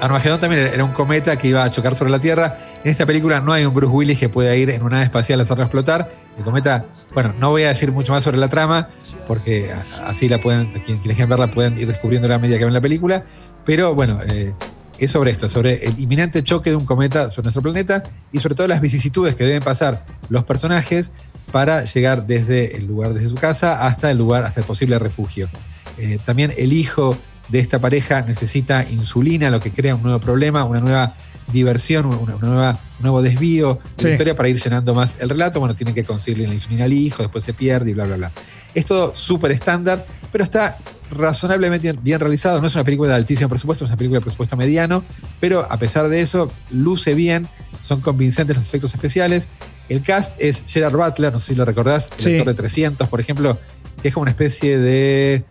Armagedón 0.00 0.40
también 0.40 0.62
era 0.72 0.84
un 0.84 0.92
cometa 0.92 1.36
que 1.36 1.48
iba 1.48 1.64
a 1.64 1.70
chocar 1.70 1.94
sobre 1.94 2.10
la 2.10 2.20
Tierra. 2.20 2.58
En 2.84 2.90
esta 2.90 3.06
película 3.06 3.40
no 3.40 3.52
hay 3.52 3.64
un 3.64 3.74
Bruce 3.74 3.92
Willis 3.92 4.18
que 4.18 4.28
pueda 4.28 4.54
ir 4.54 4.70
en 4.70 4.82
una 4.82 4.96
nave 4.96 5.04
espacial 5.04 5.40
a 5.40 5.42
hacerlo 5.42 5.64
explotar. 5.64 6.10
El 6.36 6.44
cometa, 6.44 6.84
bueno, 7.14 7.34
no 7.38 7.50
voy 7.50 7.64
a 7.64 7.68
decir 7.68 7.92
mucho 7.92 8.12
más 8.12 8.24
sobre 8.24 8.38
la 8.38 8.48
trama, 8.48 8.88
porque 9.26 9.72
así 10.06 10.28
la 10.28 10.38
pueden, 10.38 10.66
quienes 10.84 11.02
quieran 11.02 11.28
verla 11.28 11.48
pueden 11.48 11.78
ir 11.78 11.86
descubriendo 11.86 12.28
la 12.28 12.38
medida 12.38 12.58
que 12.58 12.64
ven 12.64 12.74
la 12.74 12.80
película. 12.80 13.24
Pero 13.64 13.94
bueno, 13.94 14.18
eh, 14.26 14.52
es 14.98 15.10
sobre 15.10 15.30
esto, 15.30 15.48
sobre 15.48 15.84
el 15.86 15.98
inminente 15.98 16.42
choque 16.42 16.70
de 16.70 16.76
un 16.76 16.84
cometa 16.84 17.30
sobre 17.30 17.44
nuestro 17.44 17.62
planeta 17.62 18.02
y 18.32 18.40
sobre 18.40 18.54
todo 18.54 18.68
las 18.68 18.80
vicisitudes 18.80 19.34
que 19.36 19.44
deben 19.44 19.62
pasar 19.62 20.04
los 20.28 20.44
personajes 20.44 21.12
para 21.52 21.84
llegar 21.84 22.26
desde 22.26 22.76
el 22.76 22.86
lugar, 22.86 23.14
desde 23.14 23.28
su 23.28 23.36
casa, 23.36 23.86
hasta 23.86 24.10
el 24.10 24.18
lugar, 24.18 24.44
hasta 24.44 24.60
el 24.60 24.66
posible 24.66 24.98
refugio. 24.98 25.48
Eh, 25.96 26.18
también 26.24 26.52
el 26.56 26.72
hijo 26.72 27.16
de 27.48 27.58
esta 27.58 27.80
pareja 27.80 28.22
necesita 28.22 28.84
insulina, 28.88 29.50
lo 29.50 29.60
que 29.60 29.72
crea 29.72 29.94
un 29.94 30.02
nuevo 30.02 30.20
problema, 30.20 30.64
una 30.64 30.80
nueva 30.80 31.14
diversión, 31.52 32.06
una 32.06 32.36
nueva, 32.36 32.72
un 32.98 33.02
nuevo 33.02 33.22
desvío 33.22 33.78
de 33.96 34.04
la 34.04 34.10
historia 34.10 34.36
para 34.36 34.48
ir 34.48 34.60
llenando 34.60 34.94
más 34.94 35.16
el 35.18 35.28
relato. 35.28 35.60
Bueno, 35.60 35.74
tienen 35.74 35.94
que 35.94 36.04
conseguirle 36.04 36.46
la 36.46 36.52
insulina 36.52 36.84
al 36.84 36.92
hijo, 36.92 37.22
después 37.22 37.42
se 37.44 37.54
pierde 37.54 37.90
y 37.90 37.94
bla, 37.94 38.04
bla, 38.04 38.16
bla. 38.16 38.32
Es 38.74 38.84
todo 38.84 39.14
súper 39.14 39.52
estándar, 39.52 40.06
pero 40.30 40.44
está 40.44 40.78
razonablemente 41.10 41.92
bien 41.92 42.20
realizado. 42.20 42.60
No 42.60 42.66
es 42.66 42.74
una 42.74 42.84
película 42.84 43.08
de 43.08 43.14
altísimo 43.14 43.48
presupuesto, 43.48 43.84
es 43.84 43.90
una 43.90 43.96
película 43.96 44.18
de 44.18 44.22
presupuesto 44.22 44.56
mediano, 44.56 45.04
pero 45.40 45.66
a 45.70 45.78
pesar 45.78 46.08
de 46.08 46.20
eso, 46.20 46.52
luce 46.70 47.14
bien, 47.14 47.46
son 47.80 48.00
convincentes 48.00 48.56
los 48.56 48.66
efectos 48.66 48.94
especiales. 48.94 49.48
El 49.88 50.02
cast 50.02 50.34
es 50.38 50.64
Gerard 50.66 50.96
Butler, 50.96 51.32
no 51.32 51.38
sé 51.38 51.48
si 51.48 51.54
lo 51.54 51.64
recordás, 51.64 52.10
el 52.18 52.34
actor 52.34 52.54
de 52.54 52.54
300, 52.54 53.08
por 53.08 53.20
ejemplo, 53.20 53.58
que 54.02 54.08
es 54.08 54.14
como 54.14 54.22
una 54.22 54.32
especie 54.32 54.78
de 54.78 55.44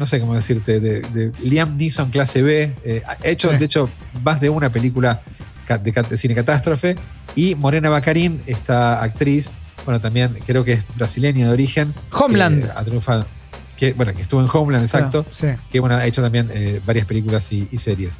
no 0.00 0.06
sé 0.06 0.18
cómo 0.18 0.34
decirte, 0.34 0.80
de, 0.80 1.30
Liam 1.42 1.76
Neeson 1.76 2.10
clase 2.10 2.40
B. 2.40 2.74
Eh, 2.84 3.02
hecho, 3.22 3.52
de 3.52 3.64
hecho, 3.64 3.88
más 4.24 4.40
de 4.40 4.48
una 4.48 4.72
película 4.72 5.22
de, 5.78 6.16
cine 6.16 6.34
catástrofe. 6.34 6.96
Y 7.36 7.54
Morena 7.54 7.90
Bacarín, 7.90 8.42
esta 8.46 9.02
actriz, 9.02 9.52
bueno, 9.84 10.00
también 10.00 10.38
creo 10.46 10.64
que 10.64 10.72
es 10.72 10.86
brasileña 10.96 11.46
de 11.46 11.52
origen. 11.52 11.94
Homeland. 12.12 12.72
ha 12.74 12.82
triunfado. 12.82 13.26
Que, 13.76 13.92
bueno, 13.92 14.14
que 14.14 14.22
estuvo 14.22 14.40
en 14.40 14.48
Homeland, 14.50 14.84
exacto. 14.84 15.26
Que 15.70 15.80
bueno, 15.80 15.96
ha 15.96 16.06
hecho 16.06 16.22
también 16.22 16.50
eh, 16.52 16.80
varias 16.84 17.04
películas 17.04 17.52
y, 17.52 17.66
series. 17.76 18.16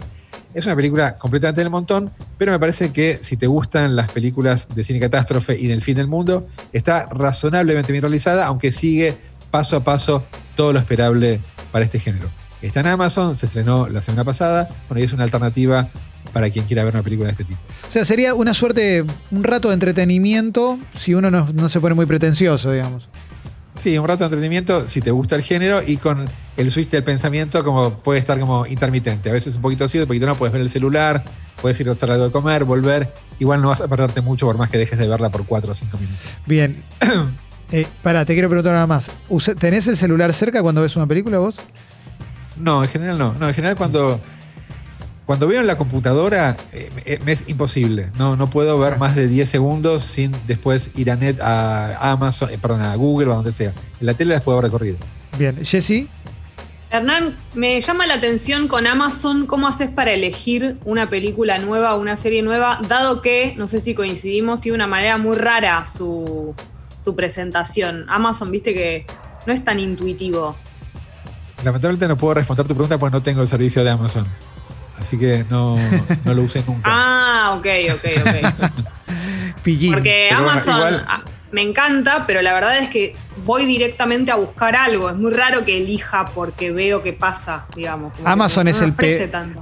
Es 0.52 0.66
una 0.66 0.76
película 0.76 1.14
completamente 1.14 1.62
del 1.62 1.70
montón, 1.70 2.10
pero 2.36 2.52
me 2.52 2.58
parece 2.58 2.92
que 2.92 3.18
si 3.22 3.38
te 3.38 3.46
gustan 3.46 3.96
las 3.96 4.10
películas 4.10 4.74
de 4.74 4.84
cine 4.84 5.00
catástrofe 5.00 5.58
y 5.58 5.66
del 5.66 5.80
fin 5.80 5.94
del 5.94 6.08
mundo, 6.08 6.46
está 6.74 7.06
razonablemente 7.06 7.90
bien 7.90 8.02
realizada, 8.02 8.46
aunque 8.46 8.70
sigue 8.70 9.16
paso 9.50 9.76
a 9.76 9.84
paso 9.84 10.24
todo 10.54 10.72
lo 10.72 10.78
esperable 10.78 11.40
para 11.72 11.84
este 11.84 11.98
género. 11.98 12.30
Está 12.62 12.80
en 12.80 12.88
Amazon, 12.88 13.36
se 13.36 13.46
estrenó 13.46 13.88
la 13.88 14.00
semana 14.00 14.24
pasada, 14.24 14.68
bueno, 14.88 15.00
y 15.00 15.04
es 15.04 15.12
una 15.12 15.24
alternativa 15.24 15.88
para 16.32 16.50
quien 16.50 16.66
quiera 16.66 16.84
ver 16.84 16.94
una 16.94 17.02
película 17.02 17.26
de 17.26 17.32
este 17.32 17.44
tipo. 17.44 17.60
O 17.88 17.92
sea, 17.92 18.04
sería 18.04 18.34
una 18.34 18.54
suerte, 18.54 19.04
un 19.30 19.42
rato 19.42 19.68
de 19.68 19.74
entretenimiento 19.74 20.78
si 20.94 21.14
uno 21.14 21.30
no, 21.30 21.68
se 21.68 21.80
pone 21.80 21.94
muy 21.94 22.06
pretencioso, 22.06 22.70
digamos. 22.70 23.08
Sí, 23.76 23.96
un 23.96 24.06
rato 24.06 24.18
de 24.18 24.26
entretenimiento 24.26 24.86
si 24.88 25.00
te 25.00 25.10
gusta 25.10 25.36
el 25.36 25.42
género 25.42 25.80
y 25.84 25.96
con 25.96 26.26
el 26.58 26.70
switch 26.70 26.90
del 26.90 27.02
pensamiento 27.02 27.64
como 27.64 27.94
puede 27.94 28.18
estar 28.18 28.38
como 28.38 28.66
intermitente. 28.66 29.30
A 29.30 29.32
veces 29.32 29.56
un 29.56 29.62
poquito 29.62 29.84
así, 29.84 29.98
un 29.98 30.06
poquito 30.06 30.26
no, 30.26 30.34
puedes 30.36 30.52
ver 30.52 30.60
el 30.60 30.68
celular, 30.68 31.24
puedes 31.62 31.80
ir 31.80 31.88
a 31.88 31.92
hacer 31.92 32.10
algo 32.10 32.24
de 32.24 32.30
comer, 32.30 32.64
volver. 32.64 33.14
Igual 33.38 33.62
no 33.62 33.68
vas 33.68 33.80
a 33.80 33.88
perderte 33.88 34.20
mucho 34.20 34.44
por 34.44 34.58
más 34.58 34.68
que 34.68 34.76
dejes 34.76 34.98
de 34.98 35.08
verla 35.08 35.30
por 35.30 35.46
4 35.46 35.72
o 35.72 35.74
5 35.74 35.96
minutos. 35.96 36.20
Bien. 36.46 36.84
Eh, 37.72 37.86
pará, 38.02 38.24
te 38.24 38.32
quiero 38.32 38.48
preguntar 38.48 38.74
nada 38.74 38.86
más. 38.86 39.10
¿Tenés 39.58 39.86
el 39.86 39.96
celular 39.96 40.32
cerca 40.32 40.62
cuando 40.62 40.82
ves 40.82 40.96
una 40.96 41.06
película 41.06 41.38
vos? 41.38 41.56
No, 42.56 42.82
en 42.82 42.90
general 42.90 43.18
no. 43.18 43.34
No, 43.34 43.48
en 43.48 43.54
general 43.54 43.76
cuando, 43.76 44.20
cuando 45.24 45.46
veo 45.46 45.60
en 45.60 45.66
la 45.66 45.78
computadora 45.78 46.56
eh, 46.72 47.20
me, 47.24 47.32
es 47.32 47.48
imposible. 47.48 48.10
No, 48.18 48.36
no 48.36 48.50
puedo 48.50 48.78
ver 48.78 48.98
más 48.98 49.14
de 49.14 49.28
10 49.28 49.48
segundos 49.48 50.02
sin 50.02 50.32
después 50.46 50.90
ir 50.96 51.10
a 51.10 51.16
net, 51.16 51.40
a 51.40 52.10
Amazon, 52.10 52.50
eh, 52.50 52.58
perdón, 52.58 52.82
a 52.82 52.94
Google 52.96 53.28
o 53.28 53.32
a 53.32 53.36
donde 53.36 53.52
sea. 53.52 53.72
En 54.00 54.06
la 54.06 54.14
tele 54.14 54.34
las 54.34 54.42
puedo 54.42 54.60
recorrido. 54.60 54.96
Bien, 55.38 55.64
Jessy. 55.64 56.08
Hernán, 56.92 57.38
me 57.54 57.80
llama 57.80 58.04
la 58.08 58.14
atención 58.14 58.66
con 58.66 58.88
Amazon 58.88 59.46
cómo 59.46 59.68
haces 59.68 59.90
para 59.90 60.12
elegir 60.12 60.76
una 60.84 61.08
película 61.08 61.58
nueva 61.58 61.94
o 61.94 62.00
una 62.00 62.16
serie 62.16 62.42
nueva, 62.42 62.80
dado 62.88 63.22
que, 63.22 63.54
no 63.56 63.68
sé 63.68 63.78
si 63.78 63.94
coincidimos, 63.94 64.60
tiene 64.60 64.74
una 64.74 64.88
manera 64.88 65.16
muy 65.16 65.36
rara 65.36 65.86
su, 65.86 66.52
su 67.00 67.16
presentación. 67.16 68.04
Amazon, 68.08 68.52
viste 68.52 68.72
que 68.72 69.06
no 69.46 69.52
es 69.52 69.64
tan 69.64 69.80
intuitivo. 69.80 70.56
Lamentablemente 71.64 72.06
no 72.06 72.16
puedo 72.16 72.34
responder 72.34 72.68
tu 72.68 72.74
pregunta 72.74 72.98
porque 72.98 73.16
no 73.16 73.22
tengo 73.22 73.42
el 73.42 73.48
servicio 73.48 73.82
de 73.82 73.90
Amazon. 73.90 74.26
Así 74.98 75.18
que 75.18 75.44
no, 75.48 75.78
lo 76.24 76.42
usé 76.42 76.62
nunca. 76.66 76.82
ah, 76.84 77.54
ok, 77.56 77.66
ok, 77.94 78.04
ok. 78.20 78.74
Porque 79.90 80.30
Amazon 80.32 81.02
ah, 81.06 81.22
me 81.52 81.60
encanta, 81.60 82.24
pero 82.26 82.40
la 82.40 82.54
verdad 82.54 82.78
es 82.78 82.88
que 82.88 83.14
voy 83.44 83.66
directamente 83.66 84.30
a 84.32 84.36
buscar 84.36 84.74
algo. 84.74 85.10
Es 85.10 85.16
muy 85.16 85.32
raro 85.32 85.64
que 85.64 85.76
elija 85.76 86.26
porque 86.34 86.72
veo 86.72 87.02
qué 87.02 87.12
pasa, 87.12 87.66
digamos. 87.76 88.14
Amazon 88.24 88.68
es 88.68 88.80
el 88.80 88.94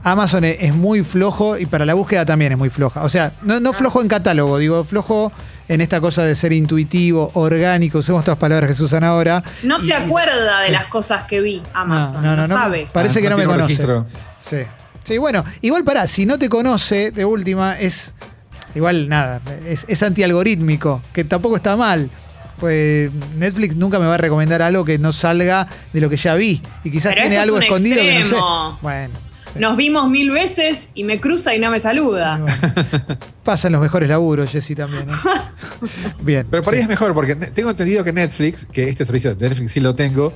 Amazon 0.05 0.45
es 0.45 0.73
muy 0.73 1.03
flojo 1.03 1.59
y 1.59 1.67
para 1.67 1.85
la 1.85 1.95
búsqueda 1.95 2.25
también 2.25 2.53
es 2.53 2.59
muy 2.59 2.71
floja. 2.71 3.03
O 3.03 3.09
sea, 3.09 3.33
no, 3.43 3.59
no 3.59 3.73
flojo 3.73 4.01
en 4.01 4.07
catálogo, 4.07 4.59
digo, 4.59 4.85
flojo 4.85 5.33
en 5.69 5.81
esta 5.81 6.01
cosa 6.01 6.25
de 6.25 6.35
ser 6.35 6.53
intuitivo, 6.53 7.31
orgánico, 7.35 7.99
usemos 7.99 8.23
estas 8.23 8.37
palabras 8.37 8.71
que 8.71 8.75
se 8.75 8.83
usan 8.83 9.05
ahora. 9.05 9.43
No 9.63 9.79
se 9.81 9.95
acuerda 9.95 10.61
de 10.63 10.71
las 10.71 10.87
cosas 10.87 11.25
que 11.25 11.41
vi 11.41 11.63
Amazon, 11.75 12.23
no, 12.23 12.37
no, 12.37 12.47
no, 12.47 12.55
sabe. 12.55 12.89
Parece 12.93 13.19
ah, 13.19 13.23
que 13.23 13.31
no, 13.31 13.37
me 13.37 13.45
conoce. 13.45 13.87
Sí. 14.41 14.59
Sí, 15.05 15.19
bueno, 15.19 15.45
igual 15.63 15.85
para, 15.85 16.07
si 16.07 16.27
no 16.27 16.39
te 16.39 16.49
conoce, 16.49 17.11
de 17.11 17.25
última, 17.25 17.79
es. 17.79 18.15
Igual 18.75 19.09
nada, 19.09 19.41
es, 19.67 19.87
es 19.89 20.03
antialgorítmico, 20.03 21.01
que 21.13 21.25
tampoco 21.25 21.57
está 21.57 21.77
mal. 21.77 22.11
Pues 22.59 23.11
Netflix 23.37 23.77
nunca 23.77 23.99
me 23.99 24.07
va 24.07 24.15
a 24.15 24.19
recomendar 24.19 24.63
algo 24.63 24.85
que 24.85 24.99
no 24.99 25.13
salga 25.13 25.69
de 25.93 26.01
lo 26.01 26.11
que 26.11 26.17
ya 26.17 26.35
vi. 26.35 26.61
Y 26.85 26.91
quizás 26.91 27.15
tiene 27.15 27.39
algo 27.39 27.59
escondido 27.59 28.03
que 28.03 28.19
no 28.19 28.25
sé. 28.27 28.37
Bueno. 28.83 29.29
Nos 29.57 29.77
vimos 29.77 30.11
mil 30.11 30.31
veces 30.31 30.91
y 30.95 31.05
me 31.05 31.21
cruza 31.21 31.55
y 31.55 31.59
no 31.59 31.71
me 31.71 31.81
saluda. 31.81 32.41
pasan 33.45 33.73
los 33.73 33.81
mejores 33.81 34.09
laburos, 34.09 34.51
Jessy 34.51 34.75
también. 34.75 35.09
¿eh? 35.09 35.13
Bien. 36.23 36.47
Pero 36.51 36.63
por 36.63 36.75
ahí 36.75 36.81
es 36.81 36.89
mejor, 36.89 37.15
porque 37.15 37.35
tengo 37.35 37.71
entendido 37.71 38.05
que 38.05 38.13
Netflix, 38.13 38.67
que 38.67 38.89
este 38.89 39.05
servicio 39.05 39.35
de 39.35 39.49
Netflix 39.49 39.73
sí 39.73 39.81
lo 39.81 39.95
tengo, 39.95 40.33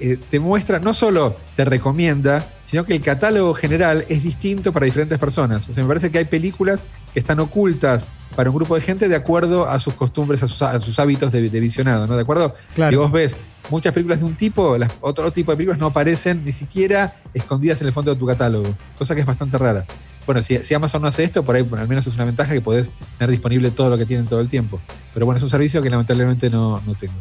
eh, 0.00 0.18
te 0.28 0.40
muestra, 0.40 0.78
no 0.78 0.92
solo 0.92 1.36
te 1.54 1.64
recomienda 1.64 2.46
sino 2.66 2.84
que 2.84 2.94
el 2.94 3.00
catálogo 3.00 3.54
general 3.54 4.04
es 4.08 4.24
distinto 4.24 4.72
para 4.72 4.84
diferentes 4.84 5.18
personas. 5.18 5.68
O 5.68 5.74
sea, 5.74 5.84
me 5.84 5.88
parece 5.88 6.10
que 6.10 6.18
hay 6.18 6.24
películas 6.24 6.84
que 7.14 7.20
están 7.20 7.38
ocultas 7.38 8.08
para 8.34 8.50
un 8.50 8.56
grupo 8.56 8.74
de 8.74 8.80
gente 8.80 9.08
de 9.08 9.14
acuerdo 9.14 9.68
a 9.68 9.78
sus 9.78 9.94
costumbres, 9.94 10.42
a 10.42 10.48
sus, 10.48 10.98
hábitos 10.98 11.30
de, 11.30 11.48
visionado, 11.48 12.06
¿no? 12.06 12.16
¿De 12.16 12.22
acuerdo? 12.22 12.54
Claro. 12.74 12.90
Si 12.90 12.96
vos 12.96 13.12
ves 13.12 13.36
muchas 13.70 13.92
películas 13.92 14.18
de 14.18 14.26
un 14.26 14.36
tipo, 14.36 14.76
las, 14.76 14.90
otro 15.00 15.32
tipo 15.32 15.52
de 15.52 15.56
películas 15.56 15.78
no 15.78 15.86
aparecen 15.86 16.44
ni 16.44 16.52
siquiera 16.52 17.14
escondidas 17.32 17.80
en 17.80 17.86
el 17.86 17.92
fondo 17.92 18.12
de 18.12 18.18
tu 18.18 18.26
catálogo, 18.26 18.76
cosa 18.98 19.14
que 19.14 19.20
es 19.20 19.26
bastante 19.26 19.56
rara. 19.56 19.86
Bueno, 20.26 20.42
si, 20.42 20.58
si 20.58 20.74
Amazon 20.74 21.02
no 21.02 21.08
hace 21.08 21.24
esto, 21.24 21.44
por 21.44 21.54
ahí 21.54 21.62
bueno, 21.62 21.82
al 21.82 21.88
menos 21.88 22.06
es 22.06 22.14
una 22.14 22.24
ventaja 22.24 22.52
que 22.52 22.60
podés 22.60 22.90
tener 23.16 23.30
disponible 23.30 23.70
todo 23.70 23.88
lo 23.90 23.96
que 23.96 24.04
tienen 24.04 24.26
todo 24.26 24.40
el 24.40 24.48
tiempo. 24.48 24.80
Pero 25.14 25.24
bueno, 25.24 25.38
es 25.38 25.42
un 25.42 25.48
servicio 25.48 25.80
que 25.82 25.88
lamentablemente 25.88 26.50
no, 26.50 26.82
no 26.84 26.94
tengo. 26.94 27.14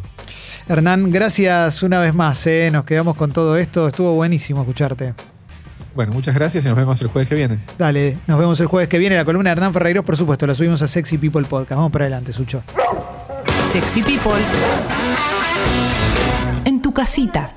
Hernán, 0.67 1.11
gracias 1.11 1.83
una 1.83 1.99
vez 1.99 2.13
más. 2.13 2.45
¿eh? 2.47 2.69
Nos 2.71 2.83
quedamos 2.85 3.15
con 3.15 3.31
todo 3.31 3.55
esto. 3.57 3.87
Estuvo 3.87 4.13
buenísimo 4.15 4.61
escucharte. 4.61 5.13
Bueno, 5.93 6.11
muchas 6.11 6.35
gracias 6.35 6.65
y 6.65 6.67
nos 6.67 6.77
vemos 6.77 6.99
el 7.01 7.07
jueves 7.07 7.29
que 7.29 7.35
viene. 7.35 7.59
Dale, 7.77 8.17
nos 8.27 8.37
vemos 8.37 8.59
el 8.59 8.67
jueves 8.67 8.89
que 8.89 8.97
viene. 8.97 9.15
La 9.15 9.23
columna 9.23 9.51
de 9.51 9.53
Hernán 9.53 9.71
Ferreiros, 9.71 10.03
por 10.03 10.17
supuesto, 10.17 10.45
la 10.45 10.53
subimos 10.53 10.81
a 10.81 10.87
Sexy 10.87 11.17
People 11.17 11.43
Podcast. 11.43 11.77
Vamos 11.77 11.91
para 11.91 12.05
adelante, 12.05 12.33
Sucho. 12.33 12.63
Sexy 13.71 14.01
People. 14.01 14.43
En 16.65 16.81
tu 16.81 16.93
casita. 16.93 17.51